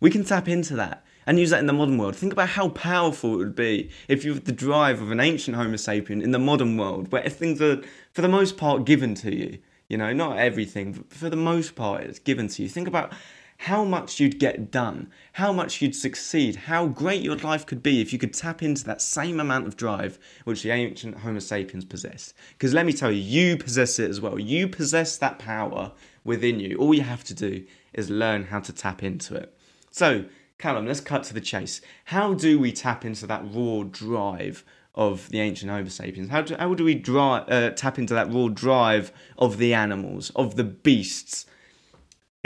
We 0.01 0.11
can 0.11 0.25
tap 0.25 0.49
into 0.49 0.77
that 0.77 1.05
and 1.27 1.41
use 1.41 1.51
that 1.51 1.61
in 1.61 1.67
the 1.67 1.73
modern 1.73 1.97
world. 1.97 2.15
Think 2.15 2.33
about 2.33 2.51
how 2.51 2.69
powerful 2.69 3.35
it 3.35 3.39
would 3.39 3.57
be 3.57 3.91
if 4.07 4.25
you 4.25 4.35
had 4.35 4.45
the 4.45 4.53
drive 4.53 5.01
of 5.01 5.11
an 5.11 5.21
ancient 5.21 5.57
Homo 5.57 5.75
sapien 5.75 6.23
in 6.23 6.31
the 6.31 6.39
modern 6.39 6.77
world 6.77 7.11
where 7.11 7.29
things 7.29 7.61
are, 7.63 7.83
for 8.13 8.23
the 8.23 8.29
most 8.29 8.57
part, 8.57 8.85
given 8.85 9.15
to 9.17 9.35
you. 9.35 9.59
You 9.89 9.97
know, 9.97 10.13
not 10.13 10.39
everything, 10.39 10.93
but 10.93 11.13
for 11.13 11.31
the 11.31 11.37
most 11.37 11.77
part, 11.77 12.03
it's 12.03 12.19
given 12.19 12.49
to 12.49 12.63
you. 12.63 12.69
Think 12.69 12.89
about 12.89 13.13
how 13.59 13.85
much 13.85 14.21
you'd 14.21 14.39
get 14.39 14.71
done, 14.71 15.11
how 15.33 15.53
much 15.53 15.81
you'd 15.81 15.95
succeed, 15.95 16.57
how 16.57 16.87
great 16.87 17.23
your 17.23 17.37
life 17.37 17.65
could 17.65 17.83
be 17.83 18.01
if 18.01 18.13
you 18.13 18.19
could 18.19 18.35
tap 18.35 18.63
into 18.63 18.85
that 18.85 19.01
same 19.01 19.41
amount 19.41 19.67
of 19.67 19.77
drive 19.77 20.19
which 20.45 20.63
the 20.63 20.71
ancient 20.71 21.19
Homo 21.19 21.39
sapiens 21.39 21.85
possessed. 21.85 22.35
Because 22.53 22.75
let 22.75 22.87
me 22.87 22.93
tell 22.93 23.11
you, 23.11 23.21
you 23.21 23.57
possess 23.57 23.99
it 23.99 24.11
as 24.11 24.21
well. 24.21 24.39
You 24.39 24.69
possess 24.69 25.17
that 25.19 25.39
power 25.39 25.93
within 26.25 26.61
you. 26.61 26.77
All 26.77 26.95
you 26.95 27.03
have 27.03 27.25
to 27.25 27.35
do 27.35 27.65
is 27.95 28.11
learn 28.11 28.45
how 28.45 28.61
to 28.61 28.73
tap 28.73 29.03
into 29.03 29.35
it. 29.35 29.57
So, 29.91 30.27
Callum, 30.59 30.87
let's 30.87 31.01
cut 31.01 31.23
to 31.25 31.35
the 31.35 31.41
chase. 31.41 31.81
How 32.07 32.35
do 32.35 32.59
we 32.59 32.73
tap 32.73 33.05
into 33.05 33.27
that 33.27 33.43
raw 33.53 33.85
drive 33.85 34.65
of 34.95 35.29
the 35.31 35.41
ancient 35.41 35.71
Homo 35.71 35.89
sapiens? 35.89 36.31
How 36.31 36.43
do, 36.43 36.57
how 36.57 36.75
do 36.75 36.85
we 36.85 37.03
uh, 37.07 37.71
tap 37.71 37.99
into 37.99 38.15
that 38.15 38.33
raw 38.33 38.49
drive 38.49 39.13
of 39.39 39.59
the 39.59 39.75
animals, 39.75 40.31
of 40.35 40.57
the 40.57 40.65
beasts? 40.65 41.47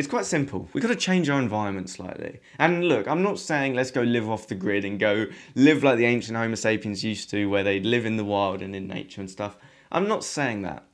It's 0.01 0.09
quite 0.09 0.25
simple. 0.25 0.67
We've 0.73 0.81
got 0.81 0.89
to 0.89 0.97
change 0.97 1.29
our 1.29 1.39
environment 1.39 1.91
slightly. 1.91 2.41
And 2.59 2.85
look, 2.85 3.07
I'm 3.07 3.23
not 3.23 3.39
saying 3.39 3.75
let's 3.75 3.91
go 3.91 4.01
live 4.01 4.31
off 4.31 4.47
the 4.47 4.55
grid 4.55 4.87
and 4.87 4.99
go 4.99 5.27
live 5.55 5.83
like 5.83 5.99
the 5.99 6.07
ancient 6.07 6.39
Homo 6.39 6.55
sapiens 6.55 7.05
used 7.05 7.29
to, 7.33 7.51
where 7.51 7.63
they 7.63 7.81
live 7.81 8.07
in 8.07 8.17
the 8.17 8.25
wild 8.25 8.63
and 8.63 8.75
in 8.75 8.89
nature 8.89 9.21
and 9.21 9.31
stuff. 9.31 9.59
I'm 9.93 10.09
not 10.09 10.25
saying 10.25 10.63
that. 10.63 10.87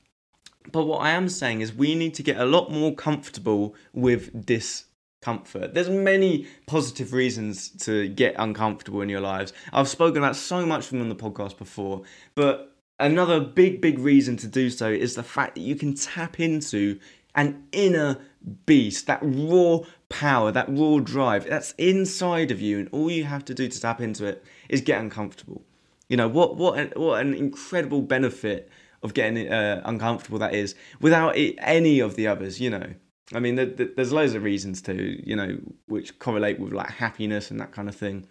But 0.73 0.87
what 0.87 1.03
I 1.03 1.11
am 1.11 1.29
saying 1.29 1.61
is 1.61 1.73
we 1.73 1.95
need 1.95 2.15
to 2.15 2.25
get 2.25 2.37
a 2.37 2.45
lot 2.45 2.73
more 2.73 2.97
comfortable 2.97 3.77
with 3.93 4.45
discomfort. 4.45 5.73
There's 5.73 5.89
many 5.89 6.49
positive 6.67 7.13
reasons 7.13 7.69
to 7.85 8.09
get 8.09 8.35
uncomfortable 8.41 9.03
in 9.03 9.09
your 9.09 9.21
lives. 9.21 9.53
I've 9.73 9.89
spoken 9.89 10.19
about 10.19 10.35
so 10.35 10.67
much 10.67 10.85
from 10.85 11.01
on 11.01 11.09
the 11.11 11.15
podcast 11.15 11.59
before, 11.59 12.03
but 12.35 12.77
another 12.99 13.39
big, 13.39 13.81
big 13.81 14.01
reason 14.01 14.37
to 14.39 14.49
do 14.49 14.69
so 14.69 14.89
is 14.89 15.15
the 15.15 15.23
fact 15.23 15.55
that 15.55 15.61
you 15.61 15.77
can 15.77 15.95
tap 15.95 16.41
into 16.41 16.99
an 17.37 17.65
inner 17.71 18.19
beast, 18.65 19.07
that 19.07 19.21
raw 19.23 19.81
power, 20.09 20.51
that 20.53 20.69
raw 20.69 20.99
drive 20.99 21.49
that's 21.49 21.73
inside 21.73 22.51
of 22.51 22.61
you, 22.61 22.79
and 22.79 22.89
all 22.93 23.11
you 23.11 23.25
have 23.25 23.45
to 23.45 23.55
do 23.55 23.69
to 23.69 23.81
tap 23.81 24.01
into 24.01 24.25
it 24.25 24.45
is 24.69 24.81
get 24.81 25.01
uncomfortable. 25.01 25.63
You 26.09 26.17
know 26.17 26.29
what? 26.29 26.57
What? 26.57 26.79
An, 26.79 26.93
what 26.97 27.21
an 27.21 27.35
incredible 27.35 28.03
benefit 28.03 28.71
of 29.03 29.15
getting 29.15 29.53
uh, 29.53 29.83
uncomfortable 29.85 30.39
that 30.39 30.55
is, 30.55 30.75
without 31.01 31.37
it, 31.37 31.57
any 31.59 32.01
of 32.01 32.17
the 32.17 32.27
others. 32.27 32.61
You 32.61 32.71
know, 32.71 32.95
I 33.35 33.41
mean, 33.41 33.57
the, 33.57 33.67
the, 33.67 33.93
there's 33.97 34.13
loads 34.13 34.35
of 34.35 34.43
reasons 34.43 34.81
to, 34.83 34.95
you 35.29 35.37
know, 35.37 35.59
which 35.87 36.19
correlate 36.19 36.59
with 36.61 36.73
like 36.73 36.91
happiness 36.91 37.51
and 37.51 37.61
that 37.61 37.73
kind 37.73 37.89
of 37.89 37.97
thing, 37.97 38.27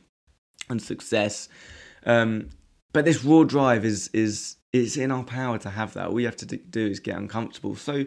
and 0.70 0.82
success. 0.82 1.50
Um, 2.06 2.50
but 2.94 3.04
this 3.06 3.24
raw 3.24 3.44
drive 3.44 3.84
is 3.84 4.10
is 4.14 4.56
is 4.72 4.98
in 4.98 5.12
our 5.12 5.24
power 5.24 5.58
to 5.60 5.70
have 5.70 5.94
that. 5.94 6.08
All 6.08 6.20
you 6.20 6.26
have 6.26 6.38
to 6.38 6.46
do 6.46 6.88
is 6.88 7.00
get 7.00 7.18
uncomfortable. 7.18 7.76
So 7.76 8.06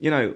you 0.00 0.10
know, 0.10 0.34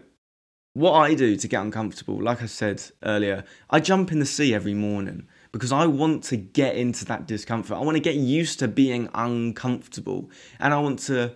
what 0.75 0.93
I 0.93 1.15
do 1.15 1.37
to 1.37 1.49
get 1.49 1.63
uncomfortable, 1.63 2.23
like 2.23 2.43
I 2.43 2.47
said 2.47 2.83
earlier, 3.03 3.45
I 3.71 3.81
jump 3.81 4.13
in 4.13 4.19
the 4.19 4.27
sea 4.27 4.55
every 4.55 4.75
morning 4.75 5.27
because 5.53 5.73
I 5.73 5.87
want 5.87 6.25
to 6.25 6.37
get 6.37 6.77
into 6.77 7.05
that 7.07 7.27
discomfort. 7.27 7.77
I 7.77 7.81
want 7.81 7.97
to 7.97 8.03
get 8.03 8.17
used 8.17 8.59
to 8.59 8.69
being 8.69 9.09
uncomfortable 9.15 10.31
and 10.59 10.75
I 10.75 10.81
want 10.81 10.99
to 11.01 11.35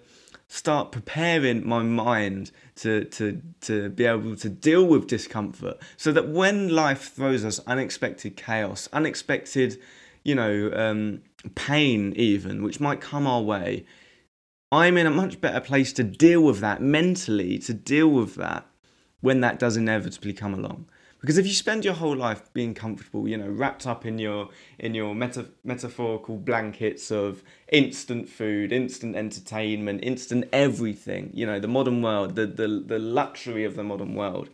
start 0.49 0.93
preparing 0.93 1.67
my 1.67 1.83
mind 1.83 2.51
to 2.75 3.05
to 3.05 3.41
to 3.61 3.91
be 3.91 4.07
able 4.07 4.35
to 4.35 4.49
deal 4.49 4.85
with 4.85 5.07
discomfort 5.07 5.77
so 5.97 6.11
that 6.11 6.29
when 6.29 6.69
life 6.69 7.13
throws 7.15 7.45
us 7.45 7.61
unexpected 7.67 8.37
chaos, 8.37 8.89
unexpected, 8.93 9.79
you 10.25 10.35
know, 10.35 10.73
um, 10.75 11.23
pain 11.55 12.13
even, 12.17 12.63
which 12.63 12.81
might 12.81 13.01
come 13.01 13.27
our 13.27 13.43
way, 13.43 13.85
I'm 14.71 14.99
in 14.99 15.07
a 15.07 15.11
much 15.11 15.41
better 15.41 15.61
place 15.61 15.93
to 15.95 16.05
deal 16.05 16.43
with 16.43 16.61
that 16.61 16.83
mentally, 16.83 17.59
to 17.61 17.73
deal 17.73 18.09
with 18.09 18.35
that 18.35 18.67
when 19.21 19.41
that 19.41 19.59
does 19.59 19.77
inevitably 19.77 20.35
come 20.35 20.53
along. 20.53 20.87
Because 21.21 21.39
if 21.39 21.47
you 21.47 21.53
spend 21.53 21.85
your 21.85 21.95
whole 21.95 22.15
life 22.15 22.53
being 22.53 22.75
comfortable, 22.75 23.27
you 23.27 23.37
know, 23.37 23.49
wrapped 23.49 23.87
up 23.87 24.07
in 24.07 24.19
your 24.19 24.51
in 24.79 24.95
your 24.95 25.15
meta- 25.15 25.51
metaphorical 25.65 26.37
blankets 26.37 27.11
of 27.11 27.43
instant 27.73 28.29
food, 28.29 28.71
instant 28.73 29.17
entertainment, 29.17 30.01
instant 30.05 30.49
everything, 30.53 31.31
you 31.35 31.45
know, 31.45 31.59
the 31.59 31.67
modern 31.67 32.03
world, 32.03 32.37
the 32.37 32.47
the, 32.47 32.69
the 32.87 32.99
luxury 32.99 33.65
of 33.65 33.75
the 33.75 33.83
modern 33.83 34.15
world. 34.15 34.51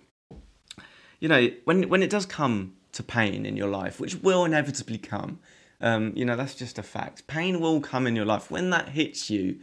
You 1.21 1.29
know, 1.29 1.51
when 1.65 1.89
when 1.91 2.03
it 2.03 2.09
does 2.09 2.25
come 2.25 2.77
to 2.93 3.03
pain 3.03 3.45
in 3.45 3.57
your 3.57 3.69
life, 3.69 4.01
which 4.01 4.23
will 4.23 4.45
inevitably 4.45 4.99
come, 4.99 5.41
um, 5.83 6.13
you 6.15 6.25
know, 6.25 6.37
that's 6.37 6.55
just 6.55 6.79
a 6.79 6.83
fact. 6.83 7.27
Pain 7.27 7.61
will 7.61 7.81
come 7.81 8.07
in 8.07 8.17
your 8.17 8.25
life. 8.25 8.51
When 8.51 8.71
that 8.71 8.91
hits 8.91 9.29
you, 9.29 9.59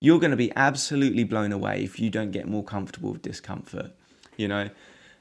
you're 0.00 0.20
going 0.20 0.30
to 0.30 0.36
be 0.36 0.52
absolutely 0.56 1.24
blown 1.24 1.52
away 1.52 1.82
if 1.82 1.98
you 1.98 2.10
don't 2.10 2.30
get 2.30 2.46
more 2.46 2.62
comfortable 2.62 3.12
with 3.12 3.22
discomfort, 3.22 3.90
you 4.36 4.48
know. 4.48 4.70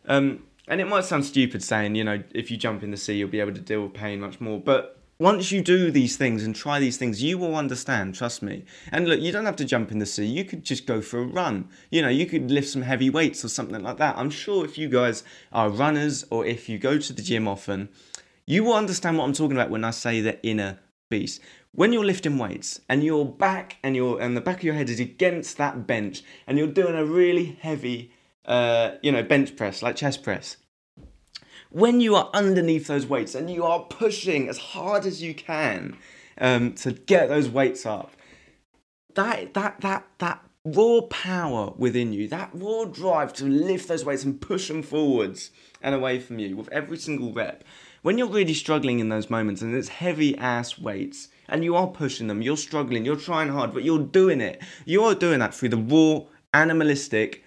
Um, 0.07 0.43
and 0.67 0.81
it 0.81 0.85
might 0.87 1.05
sound 1.05 1.25
stupid 1.25 1.63
saying, 1.63 1.95
you 1.95 2.03
know, 2.03 2.23
if 2.33 2.51
you 2.51 2.57
jump 2.57 2.83
in 2.83 2.91
the 2.91 2.97
sea, 2.97 3.15
you'll 3.15 3.29
be 3.29 3.39
able 3.39 3.53
to 3.53 3.61
deal 3.61 3.83
with 3.83 3.93
pain 3.93 4.19
much 4.19 4.41
more. 4.41 4.59
But 4.59 4.97
once 5.19 5.51
you 5.51 5.61
do 5.61 5.89
these 5.89 6.15
things 6.15 6.43
and 6.43 6.55
try 6.55 6.79
these 6.79 6.97
things, 6.97 7.23
you 7.23 7.37
will 7.37 7.55
understand, 7.55 8.13
trust 8.13 8.43
me. 8.43 8.65
And 8.91 9.07
look, 9.07 9.19
you 9.19 9.31
don't 9.31 9.45
have 9.45 9.55
to 9.55 9.65
jump 9.65 9.91
in 9.91 9.99
the 9.99 10.05
sea. 10.05 10.25
You 10.25 10.45
could 10.45 10.63
just 10.63 10.85
go 10.85 11.01
for 11.01 11.19
a 11.19 11.25
run. 11.25 11.69
You 11.89 12.03
know, 12.03 12.09
you 12.09 12.27
could 12.27 12.51
lift 12.51 12.67
some 12.67 12.83
heavy 12.83 13.09
weights 13.09 13.43
or 13.43 13.49
something 13.49 13.81
like 13.81 13.97
that. 13.97 14.17
I'm 14.17 14.29
sure 14.29 14.63
if 14.63 14.77
you 14.77 14.89
guys 14.89 15.23
are 15.51 15.69
runners 15.69 16.25
or 16.29 16.45
if 16.45 16.69
you 16.69 16.77
go 16.77 16.99
to 16.99 17.13
the 17.13 17.21
gym 17.21 17.47
often, 17.47 17.89
you 18.45 18.63
will 18.63 18.75
understand 18.75 19.17
what 19.17 19.23
I'm 19.23 19.33
talking 19.33 19.57
about 19.57 19.71
when 19.71 19.83
I 19.83 19.91
say 19.91 20.21
the 20.21 20.41
inner 20.45 20.79
beast 21.09 21.41
when 21.71 21.93
you're 21.93 22.05
lifting 22.05 22.37
weights 22.37 22.81
and 22.89 23.03
your 23.03 23.25
back 23.25 23.77
and 23.83 23.95
your 23.95 24.19
and 24.19 24.35
the 24.35 24.41
back 24.41 24.57
of 24.57 24.63
your 24.63 24.73
head 24.73 24.89
is 24.89 24.99
against 24.99 25.57
that 25.57 25.87
bench 25.87 26.23
and 26.45 26.57
you're 26.57 26.67
doing 26.67 26.95
a 26.95 27.05
really 27.05 27.57
heavy 27.61 28.11
uh, 28.45 28.91
you 29.01 29.11
know 29.11 29.23
bench 29.23 29.55
press 29.55 29.81
like 29.81 29.95
chest 29.95 30.23
press 30.23 30.57
when 31.69 31.99
you 31.99 32.15
are 32.15 32.29
underneath 32.33 32.87
those 32.87 33.05
weights 33.05 33.35
and 33.35 33.49
you 33.49 33.63
are 33.63 33.81
pushing 33.81 34.47
as 34.47 34.57
hard 34.57 35.05
as 35.05 35.21
you 35.21 35.33
can 35.33 35.97
um, 36.39 36.73
to 36.73 36.91
get 36.91 37.29
those 37.29 37.49
weights 37.49 37.85
up 37.85 38.11
that 39.15 39.53
that 39.53 39.79
that 39.81 40.05
that 40.19 40.43
raw 40.65 41.01
power 41.09 41.73
within 41.77 42.11
you 42.11 42.27
that 42.27 42.49
raw 42.53 42.85
drive 42.85 43.31
to 43.31 43.45
lift 43.45 43.87
those 43.87 44.03
weights 44.03 44.23
and 44.23 44.41
push 44.41 44.67
them 44.67 44.83
forwards 44.83 45.51
and 45.81 45.95
away 45.95 46.19
from 46.19 46.39
you 46.39 46.55
with 46.55 46.69
every 46.69 46.97
single 46.97 47.31
rep 47.31 47.63
when 48.01 48.17
you're 48.17 48.27
really 48.27 48.53
struggling 48.53 48.99
in 48.99 49.09
those 49.09 49.29
moments 49.29 49.61
and 49.61 49.75
it's 49.75 49.89
heavy 49.89 50.37
ass 50.37 50.77
weights 50.77 51.29
and 51.49 51.63
you 51.63 51.75
are 51.75 51.87
pushing 51.87 52.27
them, 52.27 52.41
you're 52.41 52.57
struggling, 52.57 53.05
you're 53.05 53.15
trying 53.15 53.49
hard, 53.49 53.73
but 53.73 53.83
you're 53.83 53.99
doing 53.99 54.41
it. 54.41 54.61
You're 54.85 55.15
doing 55.15 55.39
that 55.39 55.53
through 55.53 55.69
the 55.69 55.77
raw, 55.77 56.27
animalistic, 56.53 57.43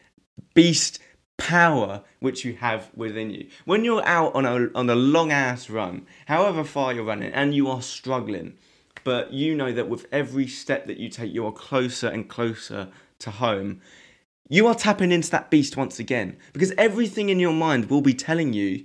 beast 0.55 1.01
power 1.41 2.03
which 2.21 2.45
you 2.45 2.55
have 2.55 2.91
within 2.95 3.31
you. 3.31 3.49
When 3.65 3.85
you're 3.85 4.07
out 4.07 4.35
on 4.35 4.45
a 4.45 4.69
on 4.75 4.91
a 4.91 4.95
long 4.95 5.33
ass 5.33 5.71
run, 5.71 6.07
however 6.27 6.65
far 6.65 6.93
you're 6.93 7.05
running, 7.05 7.33
and 7.33 7.55
you 7.55 7.69
are 7.69 7.83
struggling, 7.83 8.55
but 9.05 9.33
you 9.33 9.55
know 9.55 9.73
that 9.73 9.89
with 9.89 10.07
every 10.13 10.47
step 10.47 10.87
that 10.87 10.99
you 10.99 11.09
take, 11.09 11.33
you 11.33 11.47
are 11.47 11.53
closer 11.53 12.09
and 12.09 12.29
closer 12.29 12.89
to 13.21 13.31
home. 13.31 13.81
You 14.49 14.67
are 14.67 14.75
tapping 14.75 15.13
into 15.13 15.31
that 15.31 15.51
beast 15.51 15.77
once 15.77 15.99
again 15.99 16.37
because 16.53 16.73
everything 16.77 17.29
in 17.29 17.41
your 17.41 17.53
mind 17.53 17.89
will 17.89 18.03
be 18.03 18.15
telling 18.15 18.53
you, 18.53 18.85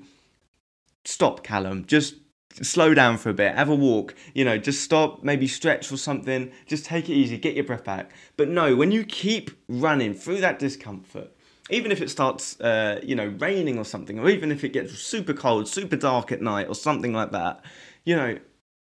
"Stop, 1.05 1.43
Callum. 1.43 1.85
Just 1.85 2.15
slow 2.61 2.93
down 2.93 3.17
for 3.17 3.29
a 3.29 3.33
bit, 3.33 3.55
have 3.55 3.69
a 3.69 3.75
walk, 3.75 4.15
you 4.33 4.45
know, 4.45 4.57
just 4.57 4.81
stop, 4.81 5.23
maybe 5.23 5.47
stretch 5.47 5.91
or 5.91 5.97
something, 5.97 6.51
just 6.65 6.85
take 6.85 7.09
it 7.09 7.13
easy, 7.13 7.37
get 7.37 7.55
your 7.55 7.65
breath 7.65 7.83
back. 7.83 8.11
But 8.37 8.49
no, 8.49 8.75
when 8.75 8.91
you 8.91 9.03
keep 9.03 9.51
running 9.67 10.13
through 10.13 10.41
that 10.41 10.59
discomfort, 10.59 11.31
even 11.69 11.91
if 11.91 12.01
it 12.01 12.09
starts, 12.09 12.59
uh, 12.61 13.01
you 13.03 13.15
know, 13.15 13.27
raining 13.39 13.77
or 13.77 13.83
something, 13.83 14.19
or 14.19 14.29
even 14.29 14.51
if 14.51 14.63
it 14.63 14.69
gets 14.69 14.93
super 14.93 15.33
cold, 15.33 15.67
super 15.67 15.95
dark 15.95 16.31
at 16.31 16.41
night 16.41 16.67
or 16.67 16.75
something 16.75 17.11
like 17.11 17.31
that, 17.31 17.63
you 18.03 18.15
know, 18.15 18.37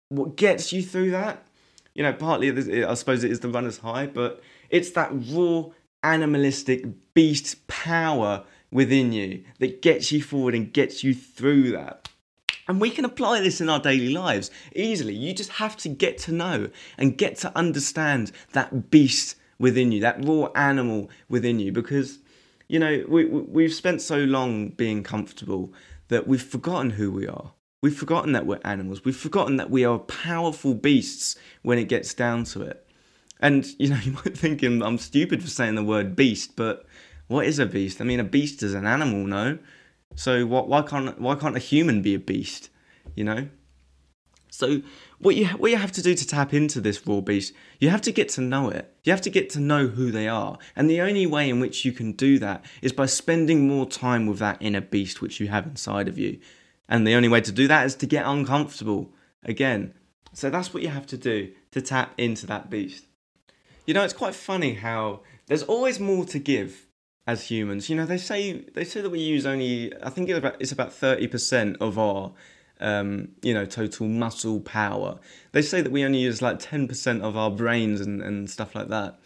what 0.09 0.35
gets 0.35 0.73
you 0.73 0.81
through 0.81 1.11
that, 1.11 1.45
you 1.93 2.03
know, 2.03 2.13
partly 2.13 2.49
I 2.83 2.93
suppose 2.95 3.23
it 3.23 3.31
is 3.31 3.39
the 3.39 3.49
runner's 3.49 3.77
high, 3.77 4.07
but 4.07 4.41
it's 4.69 4.89
that 4.91 5.11
raw 5.29 5.65
animalistic 6.03 6.85
beast 7.13 7.65
power 7.67 8.43
within 8.73 9.13
you 9.13 9.43
that 9.59 9.81
gets 9.81 10.11
you 10.11 10.21
forward 10.21 10.55
and 10.55 10.73
gets 10.73 11.03
you 11.03 11.13
through 11.13 11.71
that. 11.71 12.09
And 12.67 12.79
we 12.79 12.89
can 12.89 13.05
apply 13.05 13.41
this 13.41 13.59
in 13.59 13.69
our 13.69 13.79
daily 13.79 14.09
lives 14.09 14.49
easily. 14.75 15.13
You 15.13 15.33
just 15.33 15.51
have 15.51 15.75
to 15.77 15.89
get 15.89 16.17
to 16.19 16.31
know 16.31 16.69
and 16.97 17.17
get 17.17 17.37
to 17.37 17.57
understand 17.57 18.31
that 18.53 18.89
beast 18.89 19.35
within 19.59 19.91
you, 19.91 19.99
that 20.01 20.23
raw 20.25 20.47
animal 20.55 21.09
within 21.29 21.59
you, 21.59 21.71
because, 21.71 22.19
you 22.67 22.79
know, 22.79 23.03
we, 23.07 23.25
we've 23.25 23.73
spent 23.73 24.01
so 24.01 24.17
long 24.17 24.69
being 24.69 25.03
comfortable 25.03 25.73
that 26.07 26.27
we've 26.27 26.41
forgotten 26.41 26.91
who 26.91 27.11
we 27.11 27.27
are. 27.27 27.51
We've 27.81 27.95
forgotten 27.95 28.31
that 28.31 28.45
we're 28.45 28.61
animals. 28.63 29.03
We've 29.03 29.15
forgotten 29.15 29.57
that 29.57 29.69
we 29.69 29.83
are 29.83 29.99
powerful 29.99 30.73
beasts 30.73 31.35
when 31.63 31.77
it 31.77 31.89
gets 31.89 32.13
down 32.13 32.45
to 32.45 32.61
it. 32.61 32.87
And, 33.41 33.65
you 33.77 33.89
know, 33.89 33.99
you 34.03 34.13
might 34.13 34.37
think 34.37 34.63
I'm 34.63 34.97
stupid 34.97 35.41
for 35.41 35.49
saying 35.49 35.75
the 35.75 35.83
word 35.83 36.15
beast, 36.15 36.55
but 36.55 36.85
what 37.33 37.47
is 37.47 37.57
a 37.57 37.65
beast? 37.65 37.99
I 37.99 38.03
mean, 38.03 38.19
a 38.19 38.23
beast 38.23 38.61
is 38.61 38.75
an 38.75 38.85
animal, 38.85 39.25
no? 39.25 39.57
So 40.15 40.45
what, 40.45 40.67
why 40.67 40.83
can't 40.83 41.19
why 41.19 41.33
can't 41.33 41.55
a 41.55 41.59
human 41.59 42.03
be 42.03 42.13
a 42.13 42.19
beast? 42.19 42.69
You 43.15 43.23
know. 43.23 43.49
So 44.51 44.83
what 45.17 45.35
you 45.35 45.47
what 45.47 45.71
you 45.71 45.77
have 45.77 45.91
to 45.93 46.03
do 46.03 46.13
to 46.13 46.27
tap 46.27 46.53
into 46.53 46.79
this 46.79 47.07
raw 47.07 47.21
beast, 47.21 47.55
you 47.79 47.89
have 47.89 48.03
to 48.03 48.11
get 48.11 48.29
to 48.29 48.41
know 48.41 48.69
it. 48.69 48.93
You 49.03 49.11
have 49.11 49.21
to 49.21 49.31
get 49.31 49.49
to 49.51 49.59
know 49.59 49.87
who 49.87 50.11
they 50.11 50.27
are, 50.27 50.59
and 50.75 50.87
the 50.87 51.01
only 51.01 51.25
way 51.25 51.49
in 51.49 51.59
which 51.59 51.83
you 51.85 51.91
can 51.91 52.11
do 52.11 52.37
that 52.37 52.63
is 52.83 52.93
by 52.93 53.07
spending 53.07 53.67
more 53.67 53.87
time 53.87 54.27
with 54.27 54.37
that 54.37 54.57
inner 54.61 54.81
beast 54.81 55.19
which 55.19 55.39
you 55.39 55.47
have 55.47 55.65
inside 55.65 56.07
of 56.07 56.19
you. 56.19 56.39
And 56.87 57.07
the 57.07 57.15
only 57.15 57.29
way 57.29 57.41
to 57.41 57.51
do 57.51 57.67
that 57.67 57.87
is 57.87 57.95
to 57.95 58.05
get 58.05 58.27
uncomfortable 58.27 59.11
again. 59.43 59.95
So 60.33 60.51
that's 60.51 60.71
what 60.71 60.83
you 60.83 60.89
have 60.89 61.07
to 61.07 61.17
do 61.17 61.51
to 61.71 61.81
tap 61.81 62.13
into 62.19 62.45
that 62.45 62.69
beast. 62.69 63.07
You 63.87 63.95
know, 63.95 64.03
it's 64.03 64.13
quite 64.13 64.35
funny 64.35 64.75
how 64.75 65.21
there's 65.47 65.63
always 65.63 65.99
more 65.99 66.25
to 66.25 66.37
give 66.37 66.87
as 67.25 67.49
humans. 67.49 67.89
You 67.89 67.95
know, 67.95 68.05
they 68.05 68.17
say 68.17 68.61
they 68.73 68.83
say 68.83 69.01
that 69.01 69.09
we 69.09 69.19
use 69.19 69.45
only 69.45 69.93
I 70.01 70.09
think 70.09 70.29
it's 70.29 70.37
about 70.37 70.55
it's 70.59 70.71
about 70.71 70.93
thirty 70.93 71.27
percent 71.27 71.77
of 71.79 71.97
our 71.97 72.33
um, 72.83 73.29
you 73.41 73.53
know, 73.53 73.65
total 73.65 74.07
muscle 74.07 74.59
power. 74.59 75.17
They 75.53 75.61
say 75.61 75.81
that 75.81 75.91
we 75.91 76.03
only 76.03 76.19
use 76.19 76.41
like 76.41 76.59
10% 76.59 77.21
of 77.21 77.37
our 77.37 77.49
brains 77.49 78.01
and, 78.01 78.21
and 78.21 78.49
stuff 78.49 78.75
like 78.75 78.89
that. 78.89 79.19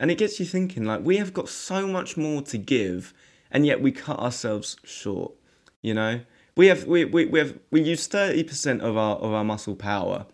And 0.00 0.10
it 0.10 0.18
gets 0.18 0.40
you 0.40 0.46
thinking, 0.46 0.84
like, 0.84 1.00
we 1.04 1.18
have 1.18 1.32
got 1.32 1.48
so 1.48 1.86
much 1.86 2.16
more 2.16 2.42
to 2.42 2.58
give, 2.58 3.14
and 3.52 3.64
yet 3.64 3.80
we 3.80 3.92
cut 3.92 4.18
ourselves 4.18 4.76
short, 4.82 5.32
you 5.80 5.94
know? 5.94 6.20
We 6.56 6.66
have 6.66 6.84
we, 6.84 7.04
we, 7.04 7.26
we 7.26 7.38
have 7.38 7.58
we 7.70 7.82
use 7.82 8.08
30% 8.08 8.80
of 8.80 8.96
our 8.96 9.16
of 9.16 9.32
our 9.32 9.44
muscle 9.44 9.76
power. 9.76 10.26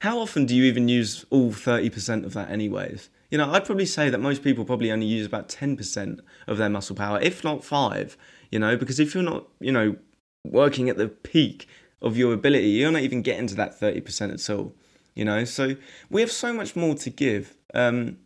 How 0.00 0.18
often 0.20 0.46
do 0.46 0.54
you 0.54 0.64
even 0.64 0.88
use 0.88 1.26
all 1.30 1.50
30% 1.50 2.24
of 2.24 2.32
that 2.34 2.50
anyways? 2.50 3.10
You 3.30 3.38
know, 3.38 3.50
I'd 3.52 3.64
probably 3.64 3.86
say 3.86 4.08
that 4.10 4.18
most 4.18 4.42
people 4.42 4.64
probably 4.64 4.90
only 4.90 5.06
use 5.06 5.26
about 5.26 5.48
10% 5.48 6.20
of 6.46 6.56
their 6.56 6.70
muscle 6.70 6.96
power, 6.96 7.20
if 7.20 7.44
not 7.44 7.62
5, 7.62 8.16
you 8.50 8.58
know, 8.58 8.76
because 8.76 8.98
if 8.98 9.14
you're 9.14 9.22
not, 9.22 9.46
you 9.60 9.72
know, 9.72 9.96
working 10.44 10.88
at 10.88 10.96
the 10.96 11.08
peak 11.08 11.68
of 12.00 12.16
your 12.16 12.32
ability, 12.32 12.68
you're 12.68 12.90
not 12.90 13.02
even 13.02 13.22
getting 13.22 13.46
to 13.48 13.54
that 13.56 13.78
30% 13.78 14.32
at 14.32 14.50
all, 14.50 14.74
you 15.14 15.24
know? 15.24 15.44
So 15.44 15.76
we 16.08 16.22
have 16.22 16.32
so 16.32 16.52
much 16.52 16.74
more 16.74 16.94
to 16.94 17.10
give. 17.10 17.56
Um, 17.74 18.18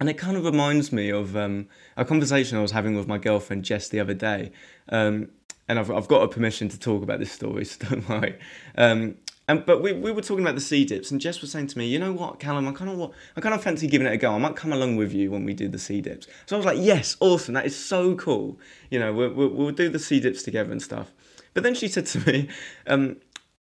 and 0.00 0.08
it 0.08 0.14
kind 0.14 0.36
of 0.36 0.44
reminds 0.44 0.92
me 0.92 1.10
of 1.10 1.36
um, 1.36 1.68
a 1.96 2.04
conversation 2.04 2.58
I 2.58 2.62
was 2.62 2.72
having 2.72 2.96
with 2.96 3.06
my 3.06 3.18
girlfriend 3.18 3.64
Jess 3.64 3.88
the 3.88 4.00
other 4.00 4.14
day. 4.14 4.52
Um, 4.88 5.30
and 5.68 5.78
I've, 5.78 5.90
I've 5.90 6.08
got 6.08 6.22
a 6.22 6.28
permission 6.28 6.68
to 6.70 6.78
talk 6.78 7.02
about 7.02 7.18
this 7.18 7.32
story, 7.32 7.64
so 7.66 7.86
don't 7.86 8.08
worry. 8.08 8.38
Um, 8.76 9.16
and, 9.48 9.64
but 9.64 9.82
we, 9.82 9.92
we 9.92 10.12
were 10.12 10.20
talking 10.20 10.44
about 10.44 10.54
the 10.54 10.60
sea 10.60 10.84
dips, 10.84 11.10
and 11.10 11.20
Jess 11.20 11.40
was 11.40 11.50
saying 11.50 11.68
to 11.68 11.78
me, 11.78 11.86
you 11.86 11.98
know 11.98 12.12
what, 12.12 12.38
Callum, 12.38 12.68
I 12.68 12.72
kind 12.72 12.90
of 12.90 13.12
I 13.34 13.40
kind 13.40 13.54
of 13.54 13.62
fancy 13.62 13.86
giving 13.86 14.06
it 14.06 14.12
a 14.12 14.18
go. 14.18 14.32
I 14.34 14.38
might 14.38 14.56
come 14.56 14.72
along 14.72 14.96
with 14.96 15.12
you 15.12 15.30
when 15.30 15.44
we 15.44 15.54
do 15.54 15.68
the 15.68 15.78
sea 15.78 16.00
dips. 16.02 16.26
So 16.46 16.54
I 16.54 16.58
was 16.58 16.66
like, 16.66 16.78
yes, 16.78 17.16
awesome, 17.20 17.54
that 17.54 17.66
is 17.66 17.74
so 17.74 18.14
cool. 18.14 18.58
You 18.90 18.98
know, 18.98 19.12
we'll, 19.12 19.32
we'll, 19.32 19.48
we'll 19.48 19.70
do 19.72 19.88
the 19.88 19.98
sea 19.98 20.20
dips 20.20 20.42
together 20.42 20.70
and 20.70 20.82
stuff. 20.82 21.12
But 21.54 21.62
then 21.62 21.74
she 21.74 21.88
said 21.88 22.06
to 22.06 22.20
me, 22.30 22.48
um, 22.86 23.16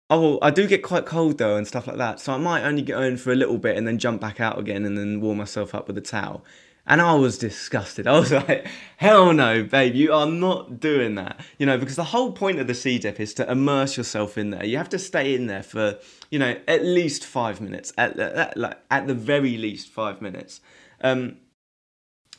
oh, 0.09 0.39
I 0.41 0.51
do 0.51 0.67
get 0.67 0.83
quite 0.83 1.05
cold 1.05 1.37
though 1.37 1.55
and 1.55 1.65
stuff 1.65 1.87
like 1.87 1.97
that. 1.97 2.19
So 2.19 2.33
I 2.33 2.37
might 2.37 2.63
only 2.63 2.81
go 2.81 3.01
in 3.01 3.17
for 3.17 3.31
a 3.31 3.35
little 3.35 3.57
bit 3.57 3.77
and 3.77 3.87
then 3.87 3.97
jump 3.97 4.19
back 4.19 4.41
out 4.41 4.59
again 4.59 4.85
and 4.85 4.97
then 4.97 5.21
warm 5.21 5.37
myself 5.37 5.73
up 5.73 5.87
with 5.87 5.97
a 5.97 6.01
towel. 6.01 6.43
And 6.91 7.01
I 7.01 7.13
was 7.13 7.37
disgusted. 7.37 8.05
I 8.05 8.19
was 8.19 8.31
like, 8.49 8.67
hell 8.97 9.31
no, 9.31 9.63
babe, 9.63 9.95
you 9.95 10.11
are 10.11 10.25
not 10.25 10.81
doing 10.81 11.15
that. 11.15 11.39
You 11.57 11.65
know, 11.65 11.77
because 11.77 11.95
the 11.95 12.03
whole 12.03 12.33
point 12.33 12.59
of 12.59 12.67
the 12.67 12.75
sea 12.75 12.99
dip 12.99 13.17
is 13.17 13.33
to 13.35 13.49
immerse 13.49 13.95
yourself 13.95 14.37
in 14.37 14.49
there. 14.49 14.65
You 14.65 14.75
have 14.75 14.89
to 14.89 14.99
stay 14.99 15.33
in 15.33 15.47
there 15.47 15.63
for, 15.63 15.97
you 16.29 16.37
know, 16.37 16.57
at 16.67 16.83
least 16.83 17.25
five 17.25 17.61
minutes, 17.61 17.93
at, 17.97 18.19
at, 18.19 18.57
like, 18.57 18.77
at 18.91 19.07
the 19.07 19.13
very 19.13 19.55
least 19.55 19.87
five 19.87 20.21
minutes. 20.21 20.59
Um, 20.99 21.37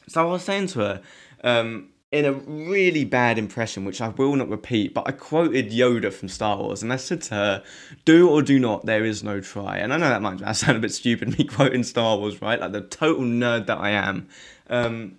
so 0.06 0.20
I 0.20 0.30
was 0.30 0.42
saying 0.42 0.66
to 0.68 0.80
her, 0.80 1.02
um, 1.42 1.88
in 2.12 2.26
a 2.26 2.32
really 2.32 3.06
bad 3.06 3.38
impression, 3.38 3.86
which 3.86 4.02
I 4.02 4.08
will 4.08 4.36
not 4.36 4.50
repeat, 4.50 4.92
but 4.92 5.08
I 5.08 5.12
quoted 5.12 5.70
Yoda 5.70 6.12
from 6.12 6.28
Star 6.28 6.58
Wars 6.58 6.82
and 6.82 6.92
I 6.92 6.96
said 6.96 7.22
to 7.22 7.34
her, 7.34 7.64
Do 8.04 8.28
or 8.28 8.42
do 8.42 8.58
not, 8.58 8.84
there 8.84 9.04
is 9.04 9.24
no 9.24 9.40
try. 9.40 9.78
And 9.78 9.94
I 9.94 9.96
know 9.96 10.10
that 10.10 10.20
might 10.20 10.40
sound 10.56 10.76
a 10.76 10.80
bit 10.80 10.92
stupid, 10.92 11.36
me 11.38 11.44
quoting 11.44 11.82
Star 11.82 12.18
Wars, 12.18 12.42
right? 12.42 12.60
Like 12.60 12.72
the 12.72 12.82
total 12.82 13.24
nerd 13.24 13.66
that 13.66 13.78
I 13.78 13.90
am. 13.90 14.28
Um, 14.68 15.16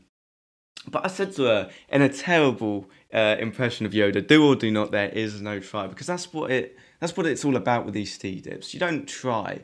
but 0.88 1.04
I 1.04 1.08
said 1.08 1.34
to 1.34 1.44
her, 1.44 1.72
in 1.90 2.04
a 2.04 2.10
terrible 2.10 2.90
uh, 3.12 3.38
impression 3.40 3.86
of 3.86 3.94
Yoda, 3.94 4.26
do 4.26 4.46
or 4.46 4.56
do 4.56 4.70
not, 4.70 4.92
there 4.92 5.10
is 5.10 5.42
no 5.42 5.60
try. 5.60 5.88
Because 5.88 6.08
that's 6.08 6.32
what 6.32 6.52
it 6.52 6.78
that's 7.00 7.18
what 7.18 7.26
it's 7.26 7.44
all 7.44 7.56
about 7.56 7.86
with 7.86 7.94
these 7.94 8.18
sea 8.18 8.40
dips. 8.40 8.74
You 8.74 8.80
don't 8.80 9.08
try 9.08 9.62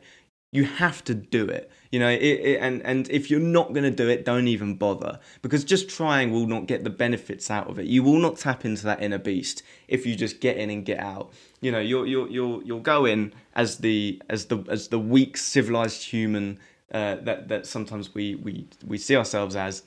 you 0.51 0.65
have 0.65 1.03
to 1.03 1.13
do 1.13 1.45
it. 1.45 1.71
You 1.91 1.99
know 1.99 2.09
it, 2.09 2.21
it, 2.21 2.59
and 2.59 2.81
and 2.85 3.09
if 3.09 3.29
you're 3.29 3.39
not 3.39 3.73
going 3.73 3.83
to 3.83 3.91
do 3.91 4.09
it 4.09 4.25
don't 4.25 4.47
even 4.47 4.75
bother. 4.75 5.19
Because 5.41 5.63
just 5.63 5.89
trying 5.89 6.31
will 6.31 6.47
not 6.47 6.67
get 6.67 6.83
the 6.83 6.89
benefits 6.89 7.49
out 7.51 7.69
of 7.69 7.79
it. 7.79 7.85
You 7.85 8.03
will 8.03 8.19
not 8.19 8.37
tap 8.37 8.65
into 8.65 8.83
that 8.83 9.01
inner 9.01 9.17
beast 9.17 9.63
if 9.87 10.05
you 10.05 10.15
just 10.15 10.39
get 10.39 10.57
in 10.57 10.69
and 10.69 10.85
get 10.85 10.99
out. 10.99 11.31
You 11.61 11.71
know 11.71 11.79
you'll 11.79 12.07
you'll 12.07 12.29
you'll, 12.29 12.63
you'll 12.63 12.79
go 12.79 13.05
in 13.05 13.33
as 13.55 13.77
the 13.77 14.21
as 14.29 14.45
the 14.45 14.63
as 14.69 14.87
the 14.87 14.99
weak 14.99 15.37
civilized 15.37 16.03
human 16.03 16.59
uh, 16.93 17.15
that 17.21 17.47
that 17.49 17.65
sometimes 17.65 18.13
we 18.13 18.35
we 18.35 18.67
we 18.85 18.97
see 18.97 19.15
ourselves 19.15 19.55
as. 19.55 19.83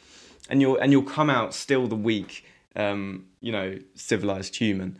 And 0.48 0.61
you'll 0.61 0.77
and 0.77 0.92
you'll 0.92 1.03
come 1.05 1.31
out 1.31 1.55
still 1.55 1.87
the 1.87 1.96
weak 1.96 2.44
um, 2.77 3.27
you 3.40 3.53
know 3.53 3.79
civilized 3.94 4.57
human 4.57 4.98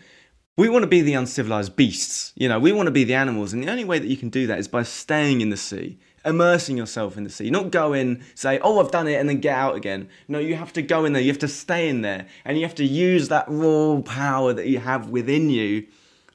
we 0.57 0.69
want 0.69 0.83
to 0.83 0.89
be 0.89 1.01
the 1.01 1.15
uncivilized 1.15 1.77
beasts. 1.77 2.33
You 2.37 2.49
know, 2.49 2.59
we 2.59 2.73
want 2.73 2.87
to 2.87 2.93
be 2.93 3.05
the 3.05 3.15
animals. 3.15 3.53
And 3.53 3.63
the 3.63 3.71
only 3.71 3.85
way 3.85 3.99
that 3.99 4.09
you 4.09 4.17
can 4.17 4.29
do 4.29 4.47
that 4.49 4.59
is 4.59 4.69
by 4.69 4.83
staying 4.83 5.41
in 5.41 5.51
the 5.51 5.57
sea, 5.57 5.99
immersing 6.25 6.77
yourself 6.77 7.17
in 7.17 7.25
the 7.25 7.31
sea. 7.31 7.51
Not 7.51 7.71
go 7.71 7.93
in, 7.93 8.23
say, 8.35 8.59
oh, 8.63 8.79
I've 8.79 8.91
done 8.91 9.09
it, 9.09 9.15
and 9.15 9.29
then 9.29 9.41
get 9.41 9.57
out 9.57 9.77
again. 9.77 10.09
No, 10.29 10.39
you 10.39 10.57
have 10.57 10.73
to 10.75 10.83
go 10.83 11.05
in 11.05 11.15
there. 11.15 11.23
You 11.23 11.31
have 11.31 11.39
to 11.39 11.49
stay 11.49 11.89
in 11.89 12.03
there. 12.03 12.27
And 12.45 12.59
you 12.59 12.65
have 12.65 12.75
to 12.77 12.85
use 12.85 13.29
that 13.29 13.47
raw 13.49 14.01
power 14.03 14.53
that 14.53 14.67
you 14.67 14.79
have 14.79 15.09
within 15.09 15.49
you 15.49 15.87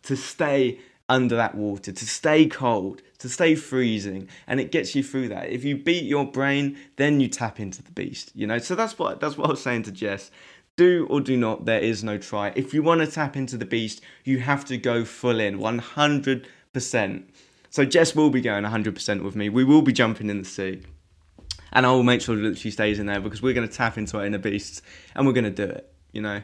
to 0.04 0.16
stay 0.16 0.80
under 1.10 1.36
that 1.36 1.56
water, 1.56 1.92
to 1.92 2.06
stay 2.06 2.48
cold, 2.48 3.02
to 3.20 3.30
stay 3.30 3.56
freezing, 3.56 4.28
and 4.46 4.60
it 4.60 4.72
gets 4.72 4.94
you 4.94 5.02
through 5.02 5.30
that. 5.30 5.50
If 5.50 5.64
you 5.64 5.78
beat 5.78 6.04
your 6.04 6.26
brain, 6.26 6.78
then 6.98 7.20
you 7.20 7.28
tap 7.28 7.60
into 7.60 7.82
the 7.82 7.92
beast, 7.92 8.32
you 8.36 8.46
know. 8.46 8.58
So 8.58 8.76
that's 8.76 9.00
what 9.00 9.20
that's 9.20 9.38
what 9.38 9.48
I 9.48 9.52
was 9.52 9.62
saying 9.62 9.84
to 9.84 9.92
Jess. 9.92 10.32
Do 10.78 11.08
or 11.10 11.22
do 11.22 11.36
not, 11.36 11.66
there 11.66 11.80
is 11.80 12.04
no 12.04 12.20
try. 12.20 12.54
If 12.56 12.72
you 12.74 12.84
want 12.84 13.02
to 13.02 13.08
tap 13.08 13.36
into 13.36 13.58
the 13.58 13.66
beast, 13.66 14.02
you 14.24 14.40
have 14.40 14.64
to 14.66 14.78
go 14.78 15.04
full 15.04 15.40
in, 15.40 15.58
100%. 15.58 17.24
So 17.72 17.84
Jess 17.84 18.16
will 18.16 18.30
be 18.30 18.42
going 18.42 18.64
100% 18.64 19.24
with 19.24 19.36
me. 19.36 19.50
We 19.50 19.64
will 19.64 19.82
be 19.82 19.92
jumping 19.92 20.30
in 20.30 20.38
the 20.38 20.46
sea. 20.46 20.84
And 21.74 21.86
I 21.86 21.92
will 21.92 22.04
make 22.04 22.22
sure 22.22 22.36
that 22.36 22.60
she 22.60 22.70
stays 22.70 23.00
in 23.00 23.08
there 23.08 23.20
because 23.20 23.42
we're 23.42 23.54
going 23.54 23.68
to 23.68 23.74
tap 23.74 23.98
into 23.98 24.18
our 24.18 24.26
inner 24.26 24.38
beasts 24.38 24.84
and 25.16 25.26
we're 25.26 25.34
going 25.34 25.44
to 25.44 25.50
do 25.50 25.64
it. 25.64 25.92
You 26.12 26.22
know, 26.22 26.44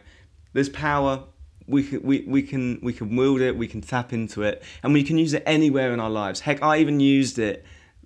there's 0.53 0.69
power. 0.69 1.23
We 1.67 1.83
can, 1.83 2.01
we, 2.01 2.21
we 2.27 2.41
can 2.41 2.79
we 2.81 2.91
can 2.91 3.15
wield 3.15 3.39
it. 3.39 3.55
We 3.55 3.67
can 3.67 3.79
tap 3.81 4.11
into 4.11 4.41
it, 4.41 4.61
and 4.83 4.91
we 4.91 5.01
can 5.01 5.17
use 5.17 5.33
it 5.33 5.43
anywhere 5.45 5.93
in 5.93 6.01
our 6.01 6.09
lives. 6.09 6.41
Heck, 6.41 6.61
I 6.61 6.79
even 6.79 6.99
used 6.99 7.39
it 7.39 7.63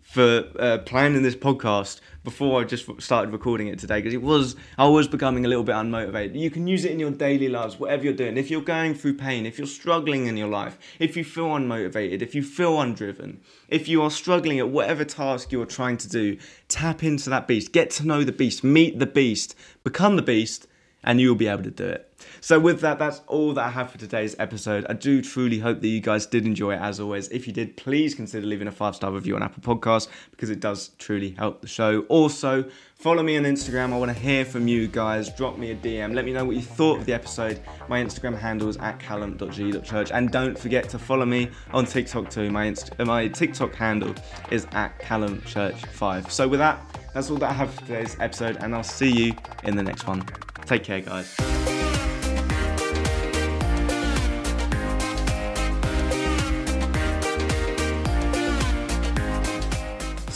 for 0.07 0.45
uh, 0.57 0.77
planning 0.85 1.21
this 1.21 1.35
podcast 1.35 1.99
before 2.23 2.61
I 2.61 2.63
just 2.63 2.89
started 3.01 3.33
recording 3.33 3.67
it 3.67 3.77
today 3.77 3.97
because 3.99 4.13
it 4.13 4.21
was 4.21 4.55
I 4.77 4.87
was 4.87 5.05
becoming 5.05 5.43
a 5.43 5.49
little 5.49 5.65
bit 5.65 5.75
unmotivated. 5.75 6.39
You 6.39 6.49
can 6.49 6.65
use 6.65 6.85
it 6.85 6.91
in 6.91 6.99
your 6.99 7.11
daily 7.11 7.49
lives, 7.49 7.77
whatever 7.77 8.05
you're 8.05 8.13
doing. 8.13 8.37
If 8.37 8.49
you're 8.49 8.61
going 8.61 8.95
through 8.95 9.15
pain, 9.17 9.45
if 9.45 9.57
you're 9.57 9.67
struggling 9.67 10.27
in 10.27 10.37
your 10.37 10.47
life, 10.47 10.79
if 10.97 11.17
you 11.17 11.25
feel 11.25 11.47
unmotivated, 11.47 12.21
if 12.21 12.33
you 12.33 12.41
feel 12.41 12.77
undriven, 12.77 13.39
if 13.67 13.89
you 13.89 14.01
are 14.01 14.09
struggling 14.09 14.59
at 14.59 14.69
whatever 14.69 15.03
task 15.03 15.51
you're 15.51 15.65
trying 15.65 15.97
to 15.97 16.07
do, 16.07 16.37
tap 16.69 17.03
into 17.03 17.29
that 17.29 17.45
beast. 17.45 17.73
Get 17.73 17.89
to 17.91 18.07
know 18.07 18.23
the 18.23 18.31
beast, 18.31 18.63
meet 18.63 18.99
the 18.99 19.07
beast, 19.07 19.55
become 19.83 20.15
the 20.15 20.21
beast, 20.21 20.67
and 21.03 21.19
you'll 21.19 21.35
be 21.35 21.47
able 21.47 21.63
to 21.63 21.71
do 21.71 21.85
it. 21.85 22.13
So, 22.41 22.59
with 22.59 22.81
that, 22.81 22.99
that's 22.99 23.21
all 23.27 23.53
that 23.53 23.65
I 23.65 23.69
have 23.69 23.91
for 23.91 23.97
today's 23.97 24.35
episode. 24.39 24.85
I 24.89 24.93
do 24.93 25.21
truly 25.21 25.59
hope 25.59 25.81
that 25.81 25.87
you 25.87 25.99
guys 25.99 26.25
did 26.25 26.45
enjoy 26.45 26.73
it 26.73 26.81
as 26.81 26.99
always. 26.99 27.27
If 27.29 27.47
you 27.47 27.53
did, 27.53 27.77
please 27.77 28.15
consider 28.15 28.45
leaving 28.45 28.67
a 28.67 28.71
five 28.71 28.95
star 28.95 29.11
review 29.11 29.35
on 29.35 29.43
Apple 29.43 29.61
Podcasts 29.61 30.07
because 30.31 30.49
it 30.49 30.59
does 30.59 30.89
truly 30.97 31.31
help 31.31 31.61
the 31.61 31.67
show. 31.67 32.01
Also, 32.09 32.65
follow 32.95 33.23
me 33.23 33.37
on 33.37 33.43
Instagram. 33.43 33.93
I 33.93 33.97
want 33.97 34.11
to 34.11 34.17
hear 34.19 34.45
from 34.45 34.67
you 34.67 34.87
guys. 34.87 35.29
Drop 35.29 35.57
me 35.57 35.71
a 35.71 35.75
DM. 35.75 36.13
Let 36.13 36.25
me 36.25 36.33
know 36.33 36.45
what 36.45 36.55
you 36.55 36.61
thought 36.61 36.99
of 36.99 37.05
the 37.05 37.13
episode. 37.13 37.61
My 37.87 38.03
Instagram 38.03 38.37
handle 38.37 38.69
is 38.69 38.77
at 38.77 38.99
callum.g.church. 38.99 40.11
And 40.11 40.31
don't 40.31 40.57
forget 40.57 40.89
to 40.89 40.99
follow 40.99 41.25
me 41.25 41.49
on 41.71 41.85
TikTok 41.85 42.29
too. 42.29 42.49
My, 42.51 42.65
Inst- 42.65 42.97
my 42.99 43.27
TikTok 43.27 43.75
handle 43.75 44.13
is 44.51 44.67
at 44.71 44.97
callumchurch5. 44.99 46.31
So, 46.31 46.47
with 46.47 46.59
that, 46.59 46.79
that's 47.13 47.31
all 47.31 47.37
that 47.37 47.49
I 47.49 47.53
have 47.53 47.73
for 47.73 47.81
today's 47.81 48.15
episode, 48.19 48.57
and 48.57 48.75
I'll 48.75 48.83
see 48.83 49.11
you 49.11 49.33
in 49.63 49.75
the 49.75 49.83
next 49.83 50.05
one. 50.05 50.23
Take 50.65 50.83
care, 50.83 51.01
guys. 51.01 51.76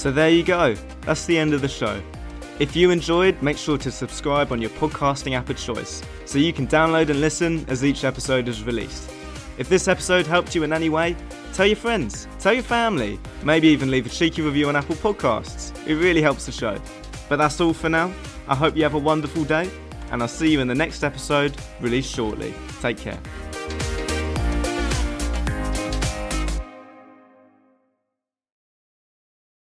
So 0.02 0.10
there 0.10 0.32
you 0.32 0.42
go. 0.42 0.74
That's 1.02 1.28
the 1.28 1.38
end 1.38 1.54
of 1.54 1.62
the 1.62 1.68
show. 1.68 2.02
If 2.58 2.76
you 2.76 2.90
enjoyed, 2.90 3.40
make 3.44 3.56
sure 3.56 3.78
to 3.78 3.92
subscribe 3.92 4.52
on 4.52 4.60
your 4.60 4.72
podcasting 4.72 5.34
app 5.34 5.52
of 5.52 5.58
choice 5.58 6.02
so 6.26 6.40
you 6.40 6.52
can 6.52 6.66
download 6.66 7.10
and 7.10 7.22
listen 7.22 7.64
as 7.70 7.86
each 7.86 8.04
episode 8.04 8.48
is 8.48 8.64
released. 8.64 9.12
If 9.60 9.70
this 9.70 9.88
episode 9.88 10.26
helped 10.26 10.56
you 10.56 10.64
in 10.64 10.74
any 10.74 10.90
way, 10.90 11.16
tell 11.54 11.68
your 11.68 11.76
friends, 11.76 12.28
tell 12.40 12.52
your 12.52 12.64
family, 12.64 13.20
maybe 13.44 13.68
even 13.68 13.92
leave 13.92 14.08
a 14.08 14.10
cheeky 14.10 14.42
review 14.42 14.70
on 14.70 14.76
Apple 14.76 14.96
Podcasts. 14.96 15.72
It 15.86 15.94
really 15.94 16.24
helps 16.24 16.48
the 16.48 16.52
show. 16.52 16.80
But 17.30 17.36
that's 17.36 17.62
all 17.62 17.72
for 17.72 17.88
now. 17.88 18.12
I 18.48 18.56
hope 18.56 18.76
you 18.76 18.82
have 18.82 18.96
a 18.96 18.98
wonderful 18.98 19.44
day, 19.44 19.70
and 20.10 20.24
I'll 20.24 20.28
see 20.28 20.52
you 20.52 20.62
in 20.62 20.68
the 20.68 20.74
next 20.74 21.04
episode, 21.04 21.56
released 21.80 22.12
shortly. 22.12 22.56
Take 22.82 22.98
care. 22.98 23.20